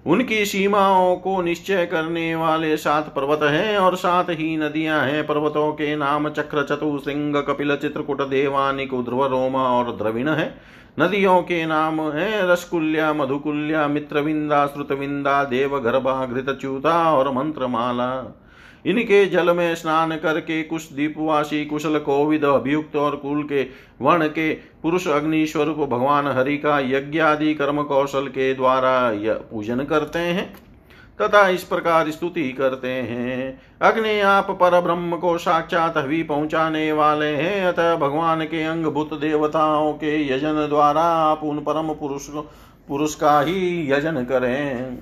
उनकी 0.09 0.45
सीमाओं 0.45 1.17
को 1.17 1.43
निश्चय 1.43 1.87
करने 1.87 2.35
वाले 2.35 2.77
सात 2.77 3.13
पर्वत 3.17 3.41
हैं 3.43 3.79
और 3.79 3.97
सात 3.97 4.27
ही 4.31 4.57
नदियाँ 4.57 5.05
हैं। 5.05 5.27
पर्वतों 5.27 5.73
के 5.73 5.97
नाम 5.97 6.29
चक्र, 6.29 6.63
चतु, 6.63 6.99
सिंह, 6.99 7.41
कपिल, 7.41 7.77
चित्रकूट 7.77 8.23
देवानिक 8.23 9.03
ध्रुव, 9.03 9.27
रोमा 9.27 9.63
और 9.63 9.97
द्रविण 9.97 10.29
है। 10.29 10.55
नदियों 11.01 11.43
के 11.43 11.67
नाम 11.67 12.01
हैं 12.01 12.43
रसकुल्या, 12.43 13.13
मधुकुल्या, 13.13 13.89
मित्रविंदा, 13.89 14.67
श्रुतविंदा, 14.67 15.45
देवगर्भा, 15.45 16.27
घृतच्यूता 16.27 17.15
और 17.15 17.33
मंत्रमाला। 17.33 18.41
इनके 18.85 19.25
जल 19.27 19.55
में 19.57 19.75
स्नान 19.75 20.17
करके 20.17 20.63
कुश 20.63 20.89
दीपवासी 20.93 21.65
कुशल 21.65 21.99
कोविद 21.99 22.45
अभियुक्त 22.45 22.97
और 22.97 23.17
कुल 23.17 23.43
के 23.43 23.63
वर्ण 24.03 24.29
के 24.29 24.53
पुरुष 24.83 25.09
अग्नि 25.09 25.47
स्वरूप 25.47 25.89
भगवान 25.89 26.27
हरि 26.29 26.57
का 26.59 26.79
यज्ञ 26.81 27.21
आदि 27.21 27.55
कर्म 27.55 27.83
कौशल 27.83 28.29
के 28.29 28.55
द्वारा 28.55 29.11
पूजन 29.51 29.85
करते 29.85 30.19
हैं 30.19 30.53
तथा 31.21 31.49
इस 31.49 31.63
प्रकार 31.65 32.11
स्तुति 32.11 32.49
करते 32.53 32.89
हैं। 32.89 33.61
अग्नि 33.83 34.21
आप 34.21 34.51
पर 34.51 34.81
ब्रह्म 34.81 35.17
को 35.17 35.37
साक्षात 35.39 35.97
हवि 35.97 36.23
पहुँचाने 36.23 36.91
वाले 36.93 37.27
हैं, 37.27 37.67
अतः 37.67 37.97
भगवान 37.97 38.45
के 38.45 38.63
अंग 38.63 38.87
भूत 38.87 39.15
देवताओं 39.15 39.93
के 39.93 40.17
यजन 40.35 40.67
द्वारा 40.69 41.03
आप 41.03 41.41
उन 41.45 41.59
परम 41.59 41.93
पुरुष 41.95 42.29
पुरुष 42.89 43.15
का 43.15 43.41
ही 43.41 43.93
यजन 43.93 44.25
करें। 44.25 44.99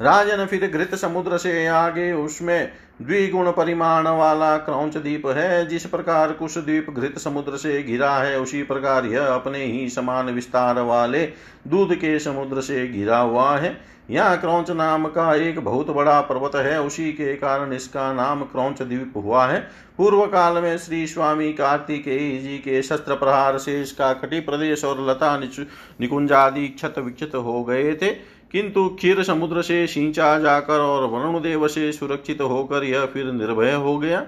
राजन 0.00 0.44
फिर 0.46 0.66
घृत 0.68 0.94
समुद्र 0.94 1.38
से 1.38 1.66
आगे 1.66 2.12
उसमें 2.12 2.72
द्विगुण 3.02 3.50
परिमाण 3.50 4.06
वाला 4.08 4.56
क्रौच 4.56 4.96
द्वीप 4.96 5.26
है। 5.28 5.66
जिस 5.66 5.86
प्रकार 5.86 6.32
कुश 6.32 6.58
द्वीप 6.58 6.90
घृत 6.90 7.18
समुद्र 7.18 7.56
से 7.56 7.82
घिरा 7.82 8.14
है, 8.14 8.38
उसी 8.40 8.62
प्रकार 8.62 9.06
यह 9.06 9.26
अपने 9.26 9.64
ही 9.64 9.88
समान 9.90 10.30
विस्तार 10.30 10.80
वाले 10.80 11.24
दूध 11.68 11.94
के 11.94 12.18
समुद्र 12.18 12.60
से 12.60 12.86
घिरा 12.88 13.18
हुआ 13.18 13.56
है। 13.58 13.76
यहाँ 14.10 14.40
क्रौच 14.40 14.70
नाम 14.70 15.06
का 15.06 15.34
एक 15.34 15.58
बहुत 15.60 15.90
बड़ा 15.90 16.20
पर्वत 16.20 16.56
है, 16.56 16.80
उसी 16.80 17.12
के 17.12 17.34
कारण 17.34 17.72
इसका 17.72 18.12
नाम 18.12 18.42
क्रौच 18.42 18.82
द्वीप 18.82 19.12
हुआ 19.16 19.46
है। 19.46 19.60
पूर्व 19.98 20.24
काल 20.26 20.54
में 20.54 20.76
श्री 20.78 21.06
स्वामी 21.06 21.52
कार्तिकेय 21.52 22.38
जी 22.38 22.58
के 22.58 22.82
शस्त्र 22.82 23.14
प्रहार 23.14 23.58
से 23.58 23.80
इसका 23.82 24.12
कटी 24.14 24.40
प्रदेश 24.40 24.84
और 24.84 25.00
लता 25.10 25.36
निकुंजादि 25.36 26.66
क्षत 26.68 26.98
विक्षत 26.98 27.34
हो 27.34 27.62
गए 27.64 27.94
थे। 27.94 28.10
किंतु 28.52 28.88
क्षीर 28.88 29.22
समुद्र 29.22 29.62
से 29.62 29.86
सिंचा 29.86 30.38
जाकर 30.38 30.80
और 30.80 31.06
वरुण 31.06 31.40
देव 31.40 31.68
से 31.68 31.92
सुरक्षित 31.92 32.40
होकर 32.40 32.84
यह 32.84 33.06
फिर 33.06 33.32
निर्भय 33.32 33.72
हो 33.72 33.98
गया। 33.98 34.24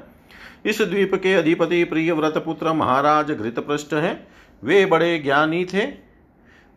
इस 0.66 0.80
द्वीप 0.82 1.14
के 1.14 1.34
अधिपति 1.34 1.84
प्रिय 1.84 2.12
व्रत 2.12 2.42
पुत्र 2.44 2.72
महाराज 2.72 3.30
घृतपृष्ठ 3.30 3.92
हैं। 3.92 4.26
वे 4.62 4.86
बड़े 4.86 5.18
ज्ञानी 5.18 5.64
थे। 5.64 5.86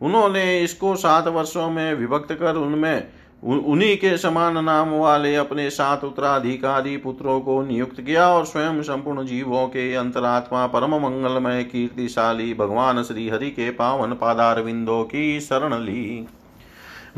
उन्होंने 0.00 0.60
इसको 0.60 0.96
सात 0.96 1.28
वर्षों 1.28 1.70
में 1.70 1.94
विभक्त 1.94 2.32
कर 2.32 2.56
उनमें 2.56 3.08
उन्हीं 3.44 3.96
के 3.96 4.16
समान 4.18 4.64
नाम 4.64 4.88
वाले 4.90 5.34
अपने 5.36 5.70
सात 5.70 6.04
उत्तराधिकारी 6.04 6.96
पुत्रों 6.96 7.40
को 7.40 7.62
नियुक्त 7.62 8.00
किया 8.00 8.28
और 8.28 8.44
स्वयं 8.44 8.82
संपूर्ण 8.82 9.24
जीवों 9.24 9.66
के 9.66 9.94
अंतरात्मा 9.94 10.66
परम 10.66 10.94
मंगलमय, 10.94 11.62
कीर्तिशाली 11.64 12.54
भगवान 12.54 13.02
श्री 13.02 13.28
हरि 13.28 13.50
के 13.50 13.70
पावन 13.70 14.12
पादार 14.12 14.62
विंदों 14.62 15.04
की 15.04 15.40
शरण 15.40 15.74
ली। 15.74 16.26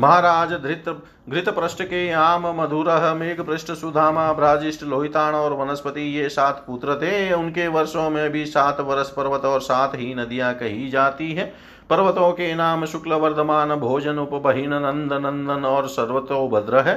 महाराज 0.00 0.52
धृत 0.52 0.84
घृत 1.28 1.48
पृष्ठ 1.48 1.82
के 1.82 2.10
आम 2.10 2.46
मधुर 2.60 2.86
मेघ 3.14 3.40
पृष्ठ 3.40 3.70
सुधामा 3.70 4.32
भ्राजिष्ट 4.32 4.82
लोहितान 4.82 5.34
और 5.34 5.52
वनस्पति 5.52 6.00
ये 6.16 6.28
सात 6.28 6.62
पुत्र 6.66 6.94
थे। 6.96 7.32
उनके 7.32 7.66
वर्षों 7.68 8.08
में 8.10 8.30
भी 8.30 8.44
सात 8.46 8.80
वर्ष 8.80 9.10
पर्वत 9.10 9.44
और 9.44 9.60
सात 9.60 9.94
ही 9.94 10.14
नदियाँ 10.14 10.52
कही 10.54 10.88
जाती 10.90 11.32
है। 11.32 11.52
पर्वतों 11.90 12.30
के 12.32 12.54
नाम 12.54 12.84
शुक्ल 12.84 13.12
वर्धमान, 13.12 13.74
भोजन 13.74 14.18
उपबहीन 14.18 14.74
नंद 14.74 15.12
नंदन 15.12 15.64
और 15.64 15.86
सर्वतो 15.88 16.48
भद्र 16.48 16.78
है। 16.78 16.94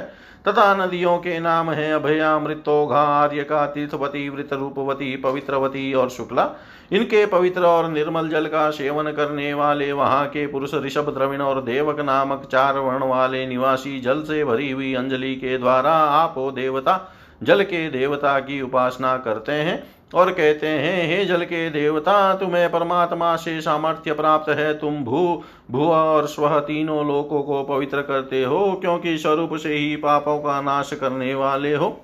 तथा 0.48 0.74
नदियों 0.74 1.16
के 1.18 1.38
नाम 1.40 1.70
है 1.70 1.92
अभया 1.92 2.38
मृतोघा 2.38 3.00
आर्यका 3.00 3.66
तीर्थवती 3.66 4.28
वृत, 4.28 4.52
रूपवती, 4.52 5.16
पवित्रवती 5.16 5.92
और 5.94 6.08
शुक्ला। 6.08 6.48
इनके 6.92 7.24
पवित्र 7.26 7.62
और 7.62 7.88
निर्मल 7.88 8.28
जल 8.28 8.46
का 8.46 8.70
सेवन 8.70 9.10
करने 9.12 9.52
वाले 9.54 9.92
वहाँ 9.92 10.26
के 10.26 10.46
पुरुष 10.46 10.74
ऋषभ, 10.74 11.10
द्रविण 11.10 11.40
और 11.40 11.62
देवक 11.62 12.00
नामक 12.00 12.48
चार 12.52 12.78
वर्ण 12.78 13.04
वाले 13.04 13.46
निवासी 13.46 14.00
जल 14.00 14.22
से 14.22 14.44
भरी 14.44 14.70
हुई 14.70 14.94
अंजलि 14.94 15.34
के 15.34 15.58
द्वारा 15.58 15.92
आपो 15.92 16.50
देवता, 16.50 17.00
जल 17.42 17.62
के 17.62 17.88
देवता 17.90 18.38
की 18.38 18.60
उपासना 18.62 19.16
करते 19.16 19.52
हैं। 19.52 19.93
और 20.14 20.30
कहते 20.30 20.66
हैं, 20.66 21.08
हे 21.08 21.24
जल 21.24 21.42
के 21.42 21.70
देवता, 21.70 22.34
तुम्हें 22.34 22.70
परमात्मा 22.70 23.36
से 23.36 23.60
सामर्थ्य 23.60 24.12
प्राप्त 24.12 24.48
है। 24.48 24.72
तुम 24.74 25.04
भू 25.04 25.42
भू 25.70 25.88
और 25.88 26.26
स्व 26.26 26.60
तीनों 26.60 27.06
लोकों 27.06 27.42
को 27.42 27.62
पवित्र 27.62 28.02
करते 28.02 28.42
हो, 28.42 28.72
क्योंकि 28.72 29.18
स्वरूप 29.18 29.56
से 29.56 29.74
ही 29.74 29.96
पापों 29.96 30.38
का 30.38 30.60
नाश 30.60 30.90
करने 30.94 31.34
वाले 31.34 31.74
हो। 31.74 32.00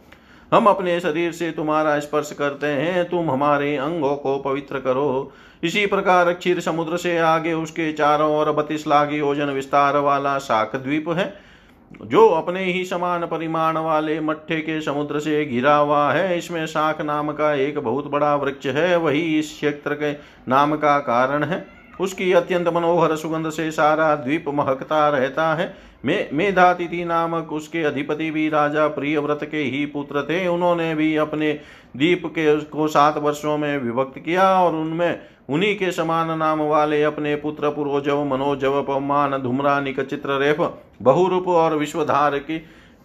हम 0.55 0.67
अपने 0.67 1.01
शरीर 1.01 1.33
से 1.33 1.51
तुम्हारा 1.51 1.99
स्पर्श 1.99 2.33
करते 2.33 2.67
हैं। 2.67 3.05
तुम 3.11 3.31
हमारे 3.31 3.77
अंगों 3.77 4.17
को 4.17 4.39
पवित्र 4.39 4.79
करो। 4.79 5.33
इसी 5.63 5.87
प्रकार 5.87 6.33
क्षीर 6.33 6.61
समुद्र 6.61 6.97
से 6.97 7.19
आगे 7.19 7.53
उसके 7.53 7.93
चारों 7.93 8.39
ओर 8.39 8.53
बत्तीस 8.53 8.87
लाख 8.87 9.13
योजन 9.13 9.51
विस्तार 9.51 9.97
वाला 9.97 10.39
शाख 10.39 10.77
द्वीप 10.77 11.09
है। 11.09 11.50
जो 11.91 12.29
अपने 12.29 12.65
ही 12.65 12.85
समान 12.85 13.27
परिमाण 13.27 13.79
वाले 13.79 14.21
मट्ठे 14.21 14.61
के 14.61 14.81
समुद्र 14.81 15.21
से 15.21 15.45
घिरा 15.45 15.77
हुआ 15.77 16.13
है, 16.13 16.39
इसमें 16.39 16.67
शाख 16.67 17.01
नाम 17.01 17.33
का 17.33 17.53
एक 17.55 17.79
बहुत 17.79 18.07
बड़ा 18.07 18.37
वृक्ष 18.37 18.67
है, 18.67 18.97
वही 18.97 19.39
इस 19.39 19.53
क्षेत्र 19.53 19.95
के 19.95 20.13
नाम 20.49 20.77
का 20.77 20.99
कारण 20.99 21.45
है। 21.45 21.67
उसकी 22.01 22.33
अत्यंत 22.33 22.69
मनोहर 22.69 23.17
सुगंध 23.17 23.51
से 23.51 23.71
सारा 23.71 24.15
द्वीप 24.17 24.45
महकता 24.49 25.09
रहता 25.09 25.55
है। 25.55 25.75
मे, 26.05 26.29
मेधातिथि 26.33 27.05
नामक 27.05 27.53
उसके 27.53 27.83
अधिपति 27.83 28.31
भी 28.31 28.49
राजा 28.49 28.87
प्रिय 28.89 29.19
व्रत 29.19 29.49
के 29.51 29.57
ही 29.57 29.85
पुत्र 29.87 30.23
थे। 30.23 30.47
उन्होंने 30.49 30.95
भी 30.95 31.17
अपने 31.17 31.53
द्वीप 31.97 32.23
के 32.27 32.61
को 32.61 32.89
सात 32.89 33.19
वर्षों 33.19 33.59
में 33.59 33.79
विभक्त 33.79 34.19
किया 34.19 34.53
और 34.55 34.75
उनमें 34.75 35.21
उन्हीं 35.51 35.75
के 35.77 35.93
समान 35.93 36.39
नाम 36.39 36.61
वाले 36.61 37.03
अपने 37.03 37.35
पुत्र 37.37 37.71
पुरोजव 37.71 38.25
मनोजव 38.25 38.83
पमान 38.83 39.37
धूम्रानिक 39.39 40.01
चित्ररेफ 40.01 40.61
बहुरूप 41.03 41.49
और 41.49 41.77
विश्वधार 41.77 42.39
की 42.39 42.59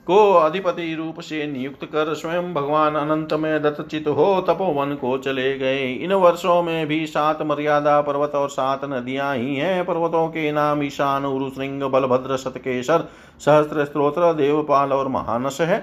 को 0.07 0.17
अधिपति 0.33 0.93
रूप 0.95 1.19
से 1.19 1.45
नियुक्त 1.47 1.85
कर 1.85 2.13
स्वयं 2.13 2.53
भगवान 2.53 2.95
अनंत 2.95 3.33
में 3.33 3.61
दत्तचित 3.61 4.07
हो 4.07 4.41
तपोवन 4.41 4.93
को 4.95 5.17
चले 5.17 5.57
गए। 5.57 5.87
इन 5.93 6.13
वर्षों 6.13 6.61
में 6.63 6.87
भी 6.87 7.05
सात 7.05 7.41
मर्यादा 7.41 7.99
पर्वत 8.01 8.35
और 8.35 8.49
सात 8.49 8.85
नदियाँ 8.85 9.35
ही 9.35 9.55
हैं। 9.55 9.85
पर्वतों 9.85 10.27
के 10.27 10.51
नाम 10.51 10.83
ईशान 10.83 11.25
उरुश्रृंग 11.25 11.83
बलभद्र 11.83 12.37
सतकेशर 12.37 13.07
सहस्त्र 13.45 13.85
स्त्रोत्र 13.85 14.33
देवपाल 14.33 14.93
और 14.93 15.07
महानस 15.07 15.57
है। 15.61 15.79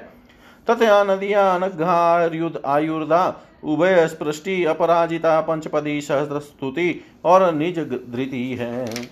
तथा 0.66 1.02
नदियाँ 1.04 1.60
अनघा 1.60 2.72
आयुर्दा 2.72 3.26
उभय 3.64 4.06
स्पृष्टि 4.08 4.64
अपराजिता 4.64 5.40
पंचपदी 5.40 6.00
सहस्त्र 6.00 6.40
स्तुति 6.40 7.04
और 7.24 7.52
निज 7.54 7.78
धृति 8.10 8.44
है। 8.60 9.08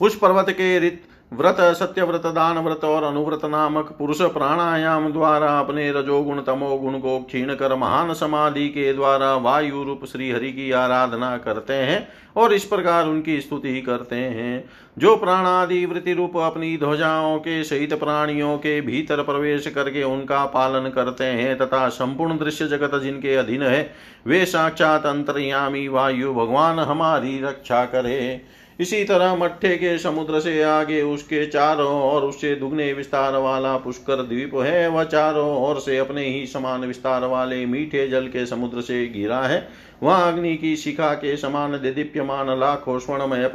उस 0.00 0.18
पर्वत 0.18 0.50
के 0.50 0.78
रित 0.78 1.02
व्रत 1.32 1.56
सत्य 1.60 2.02
व्रत 2.02 2.26
दान 2.26 2.58
व्रत 2.58 2.84
और 2.84 3.02
अनुव्रत 3.02 3.44
नामक 3.44 3.94
पुरुष 3.98 4.20
प्राणायाम 4.22 5.12
द्वारा 5.12 5.58
अपने 5.58 5.90
रजोगुण, 5.92 6.40
तमोगुण 6.40 6.98
को 6.98 7.18
क्षीण 7.18 7.54
कर 7.54 7.74
महान 7.74 8.12
समाधि 8.14 8.68
के 8.68 8.92
द्वारा 8.92 9.34
वायु 9.34 9.82
रूप 9.82 10.04
श्री 10.04 10.30
हरि 10.30 10.52
की 10.52 10.70
आराधना 10.72 11.36
करते 11.36 11.72
हैं 11.72 12.08
और 12.36 12.52
इस 12.52 12.64
प्रकार 12.64 13.06
उनकी 13.06 13.40
स्तुति 13.40 13.80
करते 13.80 14.16
हैं। 14.16 14.64
जो 14.98 15.16
प्राणादि 15.16 15.84
वृत्ति 15.86 16.12
रूप 16.12 16.36
अपनी 16.36 16.76
ध्वजाओं 16.76 17.38
के 17.38 17.64
सहित 17.64 17.94
प्राणियों 17.94 18.56
के 18.58 18.80
भीतर 18.80 19.22
प्रवेश 19.22 19.66
करके 19.66 20.02
उनका 20.02 20.44
पालन 20.44 20.90
करते 20.90 21.24
हैं 21.24 21.58
तथा 21.58 21.88
संपूर्ण 21.88 22.38
दृश्य 22.38 22.66
जगत 22.66 23.00
जिनके 23.02 23.36
अधीन 23.36 23.62
है, 23.62 23.90
वे 24.26 24.44
साक्षात 24.44 25.06
अंतर्यामी 25.06 25.88
वायु 25.88 26.34
भगवान 26.34 26.78
हमारी 26.78 27.40
रक्षा 27.42 27.84
करे। 27.84 28.44
इसी 28.80 29.04
तरह 29.04 29.34
मट्ठे 29.34 29.76
के 29.76 29.96
समुद्र 29.98 30.40
से 30.40 30.62
आगे 30.62 31.02
उसके 31.02 31.46
चारों 31.46 31.92
और 32.02 32.24
उससे 32.24 32.54
दुगने 32.54 32.92
विस्तार 32.92 33.36
वाला 33.36 33.76
पुष्कर 33.76 34.22
द्वीप 34.22 34.54
है। 34.54 34.88
वह 34.88 35.04
चारों 35.04 35.48
ओर 35.62 35.80
से 35.80 35.98
अपने 35.98 36.26
ही 36.26 36.46
समान 36.46 36.80
विस्तार 36.80 37.24
वाले 37.24 37.64
मीठे 37.66 38.06
जल 38.08 38.26
के 38.26 38.46
समुद्र 38.46 38.80
से 38.80 39.06
घिरा 39.06 39.40
है। 39.40 39.68
वहाँ 40.02 40.32
अग्नि 40.32 40.56
की 40.56 40.76
शिखा 40.76 41.12
के 41.14 41.36
समान 41.36 41.72
दीप्यमान 41.72 42.58
लाखों 42.60 42.98
स्वर्णमय 42.98 43.50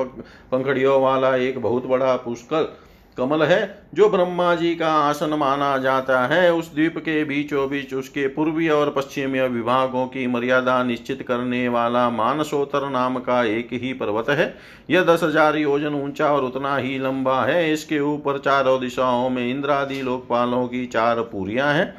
पंखड़ियों 0.51 1.01
वाला 1.01 1.35
एक 1.35 1.61
बहुत 1.61 1.85
बड़ा 1.85 2.15
पुष्कर 2.15 2.75
कमल 3.17 3.43
है, 3.43 3.87
जो 3.93 4.09
ब्रह्मा 4.09 4.53
जी 4.55 4.73
का 4.75 4.91
आसन 4.93 5.33
माना 5.33 5.77
जाता 5.77 6.19
है, 6.27 6.53
उस 6.53 6.73
द्वीप 6.73 6.97
के 6.97 7.23
बीचों 7.23 7.67
बीच 7.69 7.93
उसके 7.93 8.27
पूर्वी 8.27 8.67
और 8.69 8.89
पश्चिमी 8.89 9.39
विभागों 9.39 10.05
की 10.07 10.25
मर्यादा 10.27 10.81
निश्चित 10.83 11.21
करने 11.21 11.67
वाला 11.69 12.09
मानसोतर 12.09 12.89
नाम 12.89 13.19
का 13.19 13.43
एक 13.43 13.69
ही 13.73 13.93
पर्वत 13.93 14.29
है। 14.29 14.53
यह 14.89 15.03
दस 15.03 15.23
हज़ार 15.23 15.57
योजन 15.57 15.95
ऊँचा 15.95 16.31
और 16.31 16.43
उतना 16.43 16.75
ही 16.77 16.97
लंबा 16.99 17.43
है। 17.45 17.71
इसके 17.73 17.99
ऊपर 17.99 18.37
चारों 18.37 18.79
दिशाओं 18.81 19.29
में 19.29 19.49
इंद्रादि 19.49 20.01
लोकपालों 20.01 20.67
की 20.67 20.85
चार 20.85 21.21
पूरियाँ 21.23 21.73
हैं। 21.73 21.93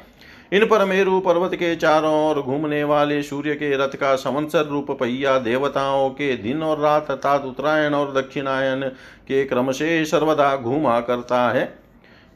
इन 0.51 0.65
पर 0.65 0.83
मेरु 0.85 1.19
पर्वत 1.19 1.53
के 1.55 1.75
चारों 1.75 2.13
ओर 2.29 2.41
घूमने 2.41 2.83
वाले 2.83 3.21
सूर्य 3.23 3.53
के 3.55 3.75
रथ 3.77 3.95
का 3.95 4.15
संवत्सर 4.15 4.65
रूप 4.65 4.91
पहिया 4.91 5.37
देवताओं 5.39 6.09
के 6.09 6.35
दिन 6.37 6.63
और 6.63 6.79
रात, 6.79 7.11
अर्थात 7.11 7.45
उत्तरायण 7.45 7.93
और 7.93 8.13
दक्षिणायन 8.13 8.83
के 9.27 9.43
क्रम 9.45 9.71
से 9.71 10.05
सर्वदा 10.05 10.55
घूमा 10.55 10.99
करता 10.99 11.49
है। 11.49 11.73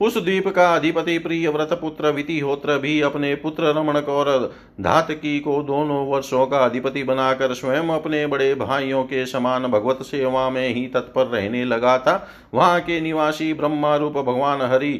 उस 0.02 0.18
द्वीप 0.18 0.48
का 0.48 0.74
अधिपति 0.76 1.18
प्रिय 1.18 1.48
व्रत 1.50 1.74
पुत्र 1.74 2.10
वितिहोत्र 2.10 2.78
भी 2.78 3.00
अपने 3.02 3.34
पुत्र 3.36 3.74
रमणक 3.74 4.10
और 4.10 4.54
धातकी 4.82 5.40
को 5.40 5.62
दोनों 5.64 6.06
वर्षों 6.08 6.46
का 6.48 6.58
अधिपति 6.58 7.04
बनाकर 7.04 7.54
स्वयं 7.54 7.90
अपने 7.90 8.26
बड़े 8.28 8.54
भाइयों 8.56 9.04
के 9.04 9.26
समान 9.26 9.68
भगवत 9.68 10.02
सेवा 10.02 10.50
में 10.50 10.68
ही 10.70 10.86
तत्पर 10.88 11.26
रहने 11.28 11.64
लगा 11.66 11.98
था। 11.98 12.16
वहाँ 12.54 12.80
के 12.80 13.00
निवासी 13.02 13.54
ब्रह्मा 13.54 13.96
रूप 13.96 14.14
भगवान 14.14 14.62
हरि 14.62 14.94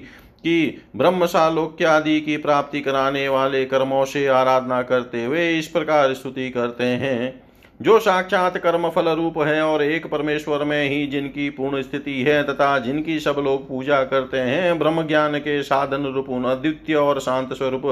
कि 0.44 0.84
ब्रह्मशालोक्यादि 0.96 2.22
की 2.22 2.38
प्राप्ति 2.38 2.82
कराने 2.82 3.28
वाले 3.28 3.66
कर्मों 3.66 4.06
से 4.06 4.28
आराधना 4.28 4.82
करते 4.82 5.26
हुए 5.26 5.60
इस 5.60 5.68
प्रकार 5.68 6.14
स्तुति 6.14 6.50
करते 6.50 6.84
हैं। 6.84 7.44
जो 7.82 8.00
साक्षात 8.00 8.58
कर्म 8.58 8.90
फल 8.90 9.10
रूप 9.10 9.38
है 9.38 9.62
और 9.62 9.84
एक 9.84 10.08
परमेश्वर 10.08 10.64
में 10.64 10.90
ही 10.90 11.08
जिनकी 11.08 11.50
पूर्ण 11.50 11.82
स्थिति 11.82 12.22
है 12.24 12.44
तथा 12.44 12.78
जिनकी 12.80 13.20
सब 13.20 13.36
लोग 13.40 13.68
पूजा 13.68 14.04
करते 14.04 14.38
हैं 14.38 14.80
ब्रह्म 14.80 15.08
ज्ञान 15.08 15.38
के 15.38 15.64
साधन 15.64 16.04
रूप, 16.04 16.46
अद्वितीय 16.46 16.96
और 16.96 17.20
शांत 17.20 17.54
स्वरूप 17.54 17.86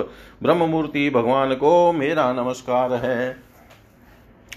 ब्रह्म 0.44 0.64
मूर्ति 0.64 1.10
भगवान 1.10 1.54
को 1.54 1.92
मेरा 1.92 2.34
नमस्कार 2.34 2.94
है। 2.94 3.52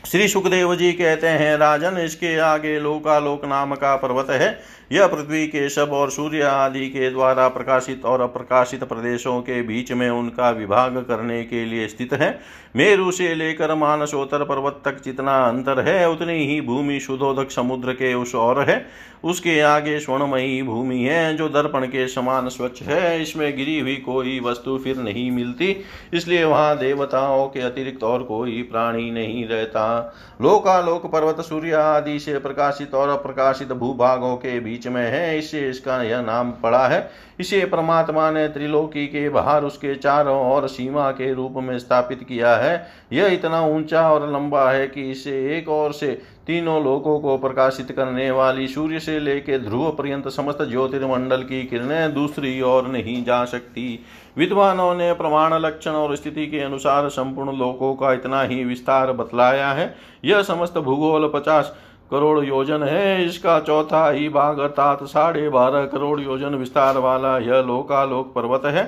श्री 0.06 0.28
सुखदेव 0.28 0.74
जी 0.76 0.92
कहते 0.92 1.26
हैं, 1.26 1.56
राजन, 1.56 1.98
इसके 1.98 2.38
आगे 2.38 2.80
लोकालोक 2.80 3.44
नाम 3.44 3.74
का 3.74 3.96
पर्वत 3.96 4.30
है। 4.30 4.60
यह 4.92 5.06
पृथ्वी 5.06 5.46
के 5.46 5.68
शब 5.68 5.92
और 5.92 6.10
सूर्य 6.10 6.42
आदि 6.42 6.86
के 6.88 7.10
द्वारा 7.10 7.48
प्रकाशित 7.48 8.04
और 8.04 8.20
अप्रकाशित 8.20 8.84
प्रदेशों 8.84 9.40
के 9.40 9.62
बीच 9.62 9.92
में 9.92 10.08
उनका 10.10 10.50
विभाग 10.50 10.96
करने 11.08 11.42
के 11.44 11.64
लिए 11.64 11.88
स्थित 11.88 12.12
है। 12.12 12.38
मेरु 12.76 13.10
से 13.10 13.34
लेकर 13.34 13.74
मानसोत्तर 13.74 14.44
पर्वत 14.44 14.80
तक 14.84 15.02
जितना 15.04 15.44
अंतर 15.44 15.80
है, 15.80 16.08
उतनी 16.10 16.46
ही 16.46 16.60
भूमि 16.60 17.00
शुद्धोदक 17.00 17.50
समुद्र 17.50 17.92
के 17.92 18.14
उस 18.14 18.34
और 18.34 18.60
है। 18.70 18.86
उसके 19.24 19.60
आगे 19.60 19.98
स्वर्णमयी 20.00 20.62
भूमि 20.62 20.98
है, 20.98 21.36
जो 21.36 21.48
दर्पण 21.48 21.86
के 21.86 22.06
समान 22.08 22.48
स्वच्छ 22.48 22.82
है। 22.82 23.22
इसमें 23.22 23.56
गिरी 23.56 23.78
हुई 23.80 23.96
कोई 23.96 24.40
वस्तु 24.40 24.78
फिर 24.78 24.96
नहीं 24.96 25.30
मिलती, 25.30 25.76
इसलिए 26.14 26.44
वहाँ 26.44 26.76
देवताओं 26.78 27.46
के 27.48 27.60
अतिरिक्त 27.60 28.02
और 28.02 28.22
कोई 28.22 28.62
प्राणी 28.62 29.10
नहीं 29.10 29.46
रहता। 29.48 30.14
लोकालोक 30.42 31.06
पर्वत 31.06 31.40
सूर्य 31.40 31.72
आदि 31.72 32.18
से 32.18 32.38
प्रकाशित 32.38 32.94
और 32.94 33.08
अप्रकाशित 33.08 33.72
भूभागों 33.72 34.36
के 34.36 34.60
बीच 34.60 34.73
बीच 34.74 34.86
में 34.86 35.10
है, 35.10 35.38
इससे 35.38 35.68
इसका 35.70 36.02
यह 36.02 36.20
नाम 36.22 36.50
पड़ा 36.52 36.86
है। 36.88 37.10
इसे 37.40 37.64
परमात्मा 37.64 38.30
ने 38.30 38.46
त्रिलोकी 38.48 39.06
के 39.06 39.28
बाहर 39.28 39.64
उसके 39.64 39.94
चारों 39.94 40.36
ओर 40.52 40.66
सीमा 40.68 41.10
के 41.10 41.32
रूप 41.34 41.54
में 41.58 41.78
स्थापित 41.78 42.22
किया 42.22 42.54
है। 42.56 42.74
यह 43.12 43.32
इतना 43.32 43.60
ऊँचा 43.66 44.10
और 44.10 44.32
लंबा 44.32 44.70
है 44.70 44.86
कि 44.88 45.10
इसे 45.10 45.34
एक 45.58 45.68
और 45.68 45.92
से 45.92 46.12
तीनों 46.46 46.82
लोकों 46.84 47.18
को 47.20 47.36
प्रकाशित 47.38 47.90
करने 47.92 48.30
वाली 48.30 48.66
सूर्य 48.68 48.98
से 49.00 49.18
लेकर 49.18 49.58
ध्रुव 49.58 49.90
पर्यंत 49.90 50.28
समस्त 50.28 50.62
ज्योतिर्मंडल 50.62 51.42
की 51.42 51.62
किरणें 51.64 52.14
दूसरी 52.14 52.60
ओर 52.62 52.88
नहीं 52.88 53.24
जा 53.24 53.44
सकती। 53.44 54.04
विद्वानों 54.38 54.94
ने 54.94 55.12
प्रमाण 55.12 55.54
लक्षण 55.54 55.90
और 55.90 56.16
स्थिति 56.16 56.46
के 56.46 56.60
अनुसार 56.60 57.08
संपूर्ण 57.08 57.56
लोकों 57.58 57.94
का 57.94 58.12
इतना 58.12 58.42
ही 58.42 58.64
विस्तार 58.64 59.12
बतलाया 59.12 59.72
है। 59.72 59.94
यह 60.24 60.42
समस्त 60.42 60.78
भूगोल 60.78 61.30
पचास 61.34 61.74
करोड़ 62.14 62.44
योजन 62.44 62.82
है, 62.82 63.24
इसका 63.24 63.58
चौथा 63.60 64.08
ही 64.10 64.28
भाग 64.30 64.58
अर्थात 64.60 65.02
साढ़े 65.06 65.48
बारह 65.50 65.84
करोड़ 65.86 66.20
योजन 66.20 66.54
विस्तार 66.56 66.98
वाला 67.00 67.38
यह 67.40 67.62
लोकालोक 67.66 68.32
पर्वत 68.34 68.64
है। 68.68 68.84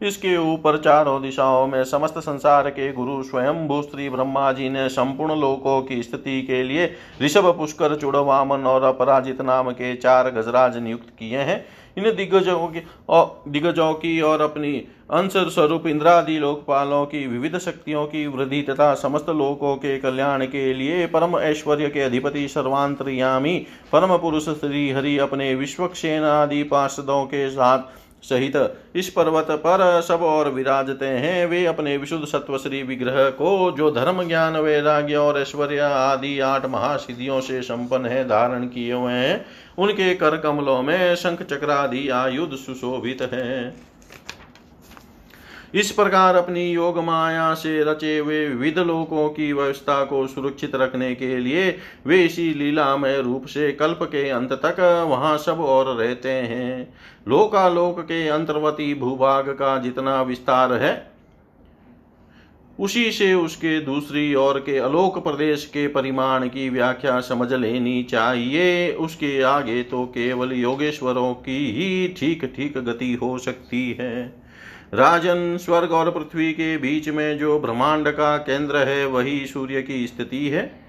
इसके 0.00 0.36
ऊपर 0.36 0.76
चारों 0.76 1.20
दिशाओं 1.22 1.66
में 1.66 1.82
समस्त 1.84 2.18
संसार 2.18 2.68
के 2.70 2.92
गुरु 2.92 3.22
स्वयं 3.22 3.66
भूस्त्री 3.68 4.08
ब्रह्मा 4.10 4.52
जी 4.52 4.68
ने 4.68 4.88
संपूर्ण 4.88 5.40
लोकों 5.40 5.80
की 5.82 6.02
स्थिति 6.02 6.40
के 6.42 6.62
लिए 6.62 6.92
ऋषभ 7.22 7.54
पुष्कर, 7.58 7.96
चुड़वामन 7.96 8.66
और 8.66 8.84
अपराजित 8.84 9.40
नाम 9.40 9.70
के 9.70 9.94
चार 9.96 10.30
गजराज 10.30 10.76
नियुक्त 10.76 11.08
किए 11.18 11.38
हैं। 11.38 11.64
इन 11.98 12.04
दिग्गजों 12.16 12.66
की 12.68 12.82
और 13.08 13.42
दिग्गजों 13.48 13.92
की 13.94 14.20
और 14.20 14.40
अपनी 14.40 14.72
अंश 15.10 15.32
स्वरूप 15.54 15.86
इंद्रादि 15.86 16.38
लोकपालों 16.38 17.04
की 17.06 17.26
विविध 17.26 17.58
शक्तियों 17.58 18.06
की 18.06 18.26
वृद्धि 18.26 18.60
तथा 18.62 18.92
समस्त 18.94 19.30
लोकों 19.30 19.74
के 19.76 19.96
कल्याण 19.98 20.44
के 20.46 20.72
लिए 20.74 21.06
परम 21.06 21.38
ऐश्वर्य 21.38 21.88
के 21.88 22.00
अधिपति 22.00 22.46
सर्वांतरयामी 22.48 23.56
परम 23.92 24.16
पुरुष 24.18 24.48
श्री 24.50 24.90
हरि 24.90 25.16
अपने 25.18 25.54
विश्वक्षेन 25.54 26.24
आदि 26.24 26.62
पार्षदों 26.62 27.24
के 27.24 27.48
साथ 27.50 27.78
सहित 28.22 28.76
इस 28.94 29.08
पर्वत 29.08 29.46
पर 29.50 30.00
सब 30.08 30.22
और 30.22 30.50
विराजते 30.50 31.06
हैं। 31.06 31.46
वे 31.46 31.64
अपने 31.66 31.96
विशुद्ध 31.96 32.24
सत्व 32.24 32.58
श्री 32.58 32.82
विग्रह 32.82 33.28
को, 33.30 33.70
जो 33.70 33.90
धर्म, 33.90 34.22
ज्ञान, 34.28 34.56
वैराग्य 34.56 35.16
और 35.16 35.38
ऐश्वर्य 35.38 35.78
आदि 35.78 36.40
आठ 36.40 36.66
महासिद्धियों 36.66 37.40
से 37.40 37.62
संपन्न 37.62 38.06
है, 38.06 38.24
धारण 38.24 38.66
किए 38.66 38.92
हुए 38.92 39.12
हैं। 39.12 39.44
उनके 39.78 40.14
कर 40.14 40.36
कमलों 40.36 40.82
में 40.82 41.14
शंख 41.16 41.42
चक्रादि 41.42 42.08
आयुध 42.08 42.56
सुशोभित 42.56 43.22
है। 43.22 43.89
इस 45.74 45.90
प्रकार 45.92 46.36
अपनी 46.36 46.64
योग 46.64 46.98
माया 46.98 47.52
से 47.54 47.82
रचे 47.84 48.16
हुए 48.18 48.46
विविध 48.46 48.78
लोकों 48.78 49.28
की 49.28 49.52
व्यवस्था 49.52 50.02
को 50.04 50.26
सुरक्षित 50.26 50.74
रखने 50.74 51.14
के 51.14 51.36
लिए 51.38 51.70
वे 52.06 52.22
इसी 52.24 52.52
लीलामय 52.54 53.20
रूप 53.20 53.46
से 53.46 53.70
कल्प 53.72 53.98
के 54.04 54.28
अंत 54.30 54.52
तक 54.64 54.80
वहाँ 55.08 55.36
सब 55.38 55.60
और 55.60 55.94
रहते 55.96 56.28
हैं। 56.28 56.94
लोकालोक 57.28 58.00
के 58.00 58.26
अंतर्वती 58.28 58.94
भूभाग 58.94 59.48
का 59.50 59.76
जितना 59.78 60.20
विस्तार 60.22 60.72
है, 60.72 61.10
उसी 62.78 63.10
से 63.12 63.32
उसके 63.34 63.78
दूसरी 63.80 64.34
ओर 64.34 64.58
के 64.58 64.76
अलोक 64.78 65.22
प्रदेश 65.24 65.64
के 65.66 65.86
परिमाण 65.88 66.48
की 66.48 66.68
व्याख्या 66.70 67.20
समझ 67.20 67.52
लेनी 67.52 68.02
चाहिए। 68.02 68.92
उसके 68.94 69.40
आगे 69.42 69.82
तो 69.82 70.04
केवल 70.14 70.52
योगेश्वरों 70.52 71.32
की 71.36 71.58
ही 71.72 72.08
ठीक 72.18 72.44
ठीक 72.56 72.78
गति 72.80 73.12
हो 73.14 73.36
सकती 73.38 73.90
है। 74.00 74.39
राजन, 74.94 75.56
स्वर्ग 75.56 75.92
और 75.92 76.10
पृथ्वी 76.10 76.52
के 76.52 76.76
बीच 76.78 77.08
में 77.08 77.38
जो 77.38 77.58
ब्रह्मांड 77.60 78.08
का 78.08 78.36
केंद्र 78.36 78.76
है, 78.76 79.06
वही 79.06 79.46
सूर्य 79.46 79.82
की 79.82 80.06
स्थिति 80.06 80.48
है। 80.48 80.80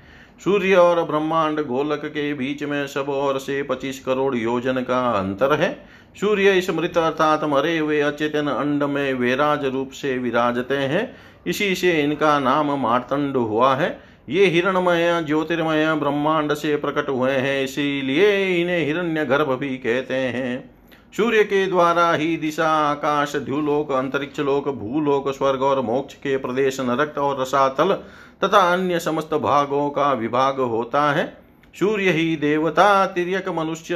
सूर्य 0.44 0.76
और 0.76 1.04
ब्रह्मांड 1.04 1.60
गोलक 1.60 2.06
के 2.06 2.34
बीच 2.34 2.64
में 2.64 2.88
सब 2.88 3.06
ओर 3.10 3.40
से 3.40 3.64
पच्चीस 3.64 4.00
करोड़ 4.00 4.36
योजन 4.36 4.74
का 4.74 5.12
अंतर 5.12 5.54
है। 5.54 5.86
सूर्य 6.20 6.52
इस 6.52 6.70
मृत 6.70 6.98
अर्थात 6.98 7.44
मरे 7.44 7.78
हुए 7.78 8.00
अचेतन 8.00 8.48
अंड 8.48 8.84
में 8.84 9.14
वेराज 9.14 9.66
रूप 9.66 9.92
से 9.92 10.18
विराजते 10.18 10.78
हैं। 10.78 11.16
इसी 11.48 11.76
से 11.76 12.02
इनका 12.02 12.40
नाम 12.40 12.72
मार्तंड 12.80 13.38
हुआ 13.38 13.76
है। 13.76 14.00
ये 14.30 14.46
हिरणमय, 14.46 15.24
ज्योतिर्मय 15.28 15.94
ब्रह्मांड 15.94 16.54
से 16.54 16.76
प्रकट 16.76 17.10
हुए 17.10 17.32
हैं, 17.32 17.64
इसीलिए 17.64 18.62
इन्हें 18.62 18.86
हिरण्य 18.86 19.26
गर्भ 19.26 19.58
भी 19.58 19.78
कहते 19.78 20.14
हैं। 20.14 20.71
सूर्य 21.14 21.44
के 21.44 21.66
द्वारा 21.68 22.12
ही 22.14 22.36
दिशा, 22.38 22.68
आकाश 22.68 23.36
ध्युलोक 23.36 23.92
अंतरिक्ष 23.92 24.40
लोक, 24.40 24.68
भूलोक, 24.70 25.30
स्वर्ग 25.30 25.62
और 25.62 25.82
मोक्ष 25.82 26.14
के 26.14 26.38
प्रदेश 26.38 26.80
नरक 26.80 27.18
और 27.18 27.42
रसातल 27.42 27.94
तथा 28.44 28.60
अन्य 28.74 29.00
समस्त 29.00 29.34
भागों 29.34 29.90
का 29.90 30.12
विभाग 30.14 30.60
होता 30.60 31.12
है। 31.12 31.26
सूर्य 31.80 32.12
ही 32.12 32.36
देवता 32.36 33.06
तिरक 33.06 33.50
मनुष्य, 33.50 33.96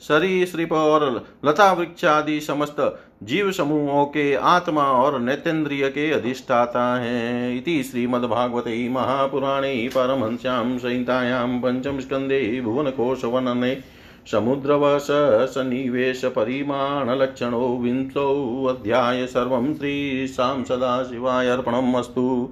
सरीसृप 0.00 0.72
और 0.72 1.26
लता 1.44 1.72
वृक्ष 1.72 2.04
आदि 2.04 2.40
समस्त 2.40 2.76
जीव 3.22 3.50
समूहों 3.52 4.04
के 4.06 4.34
आत्मा 4.34 4.82
और 4.82 5.18
नेतेन्द्रिय 5.20 5.88
के 5.88 6.10
अधिष्ठाता 6.10 6.84
हैं। 6.96 7.56
इति 7.56 7.82
श्रीमद्भागवते 7.82 8.88
महापुराणे 8.88 9.88
परमहंस्यां 9.88 10.78
संहितायां 10.78 11.48
पंचम 11.60 12.00
स्कंदे 12.00 12.60
भुवनकोशवर्णने 12.60 13.97
समुद्रवश 14.26 15.06
सन्निवेश 15.54 16.24
परिमाणलक्षणो 16.24 17.76
विंशोऽध्याय 17.76 19.26
सर्वं 19.26 19.74
श्रीशां 19.74 20.64
सदाशिवाय 20.64 21.48
अर्पणम् 21.48 21.96
अस्तु 21.96 22.48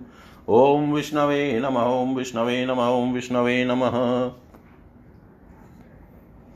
ॐ 0.49 0.93
विष्णवे 0.93 1.59
नम, 1.59 1.77
ॐ 1.77 2.14
विष्णवे 2.14 2.67
नम, 2.67 2.81
ॐ 2.81 3.12
विष्णवे 3.12 3.64
नमः। 3.64 3.97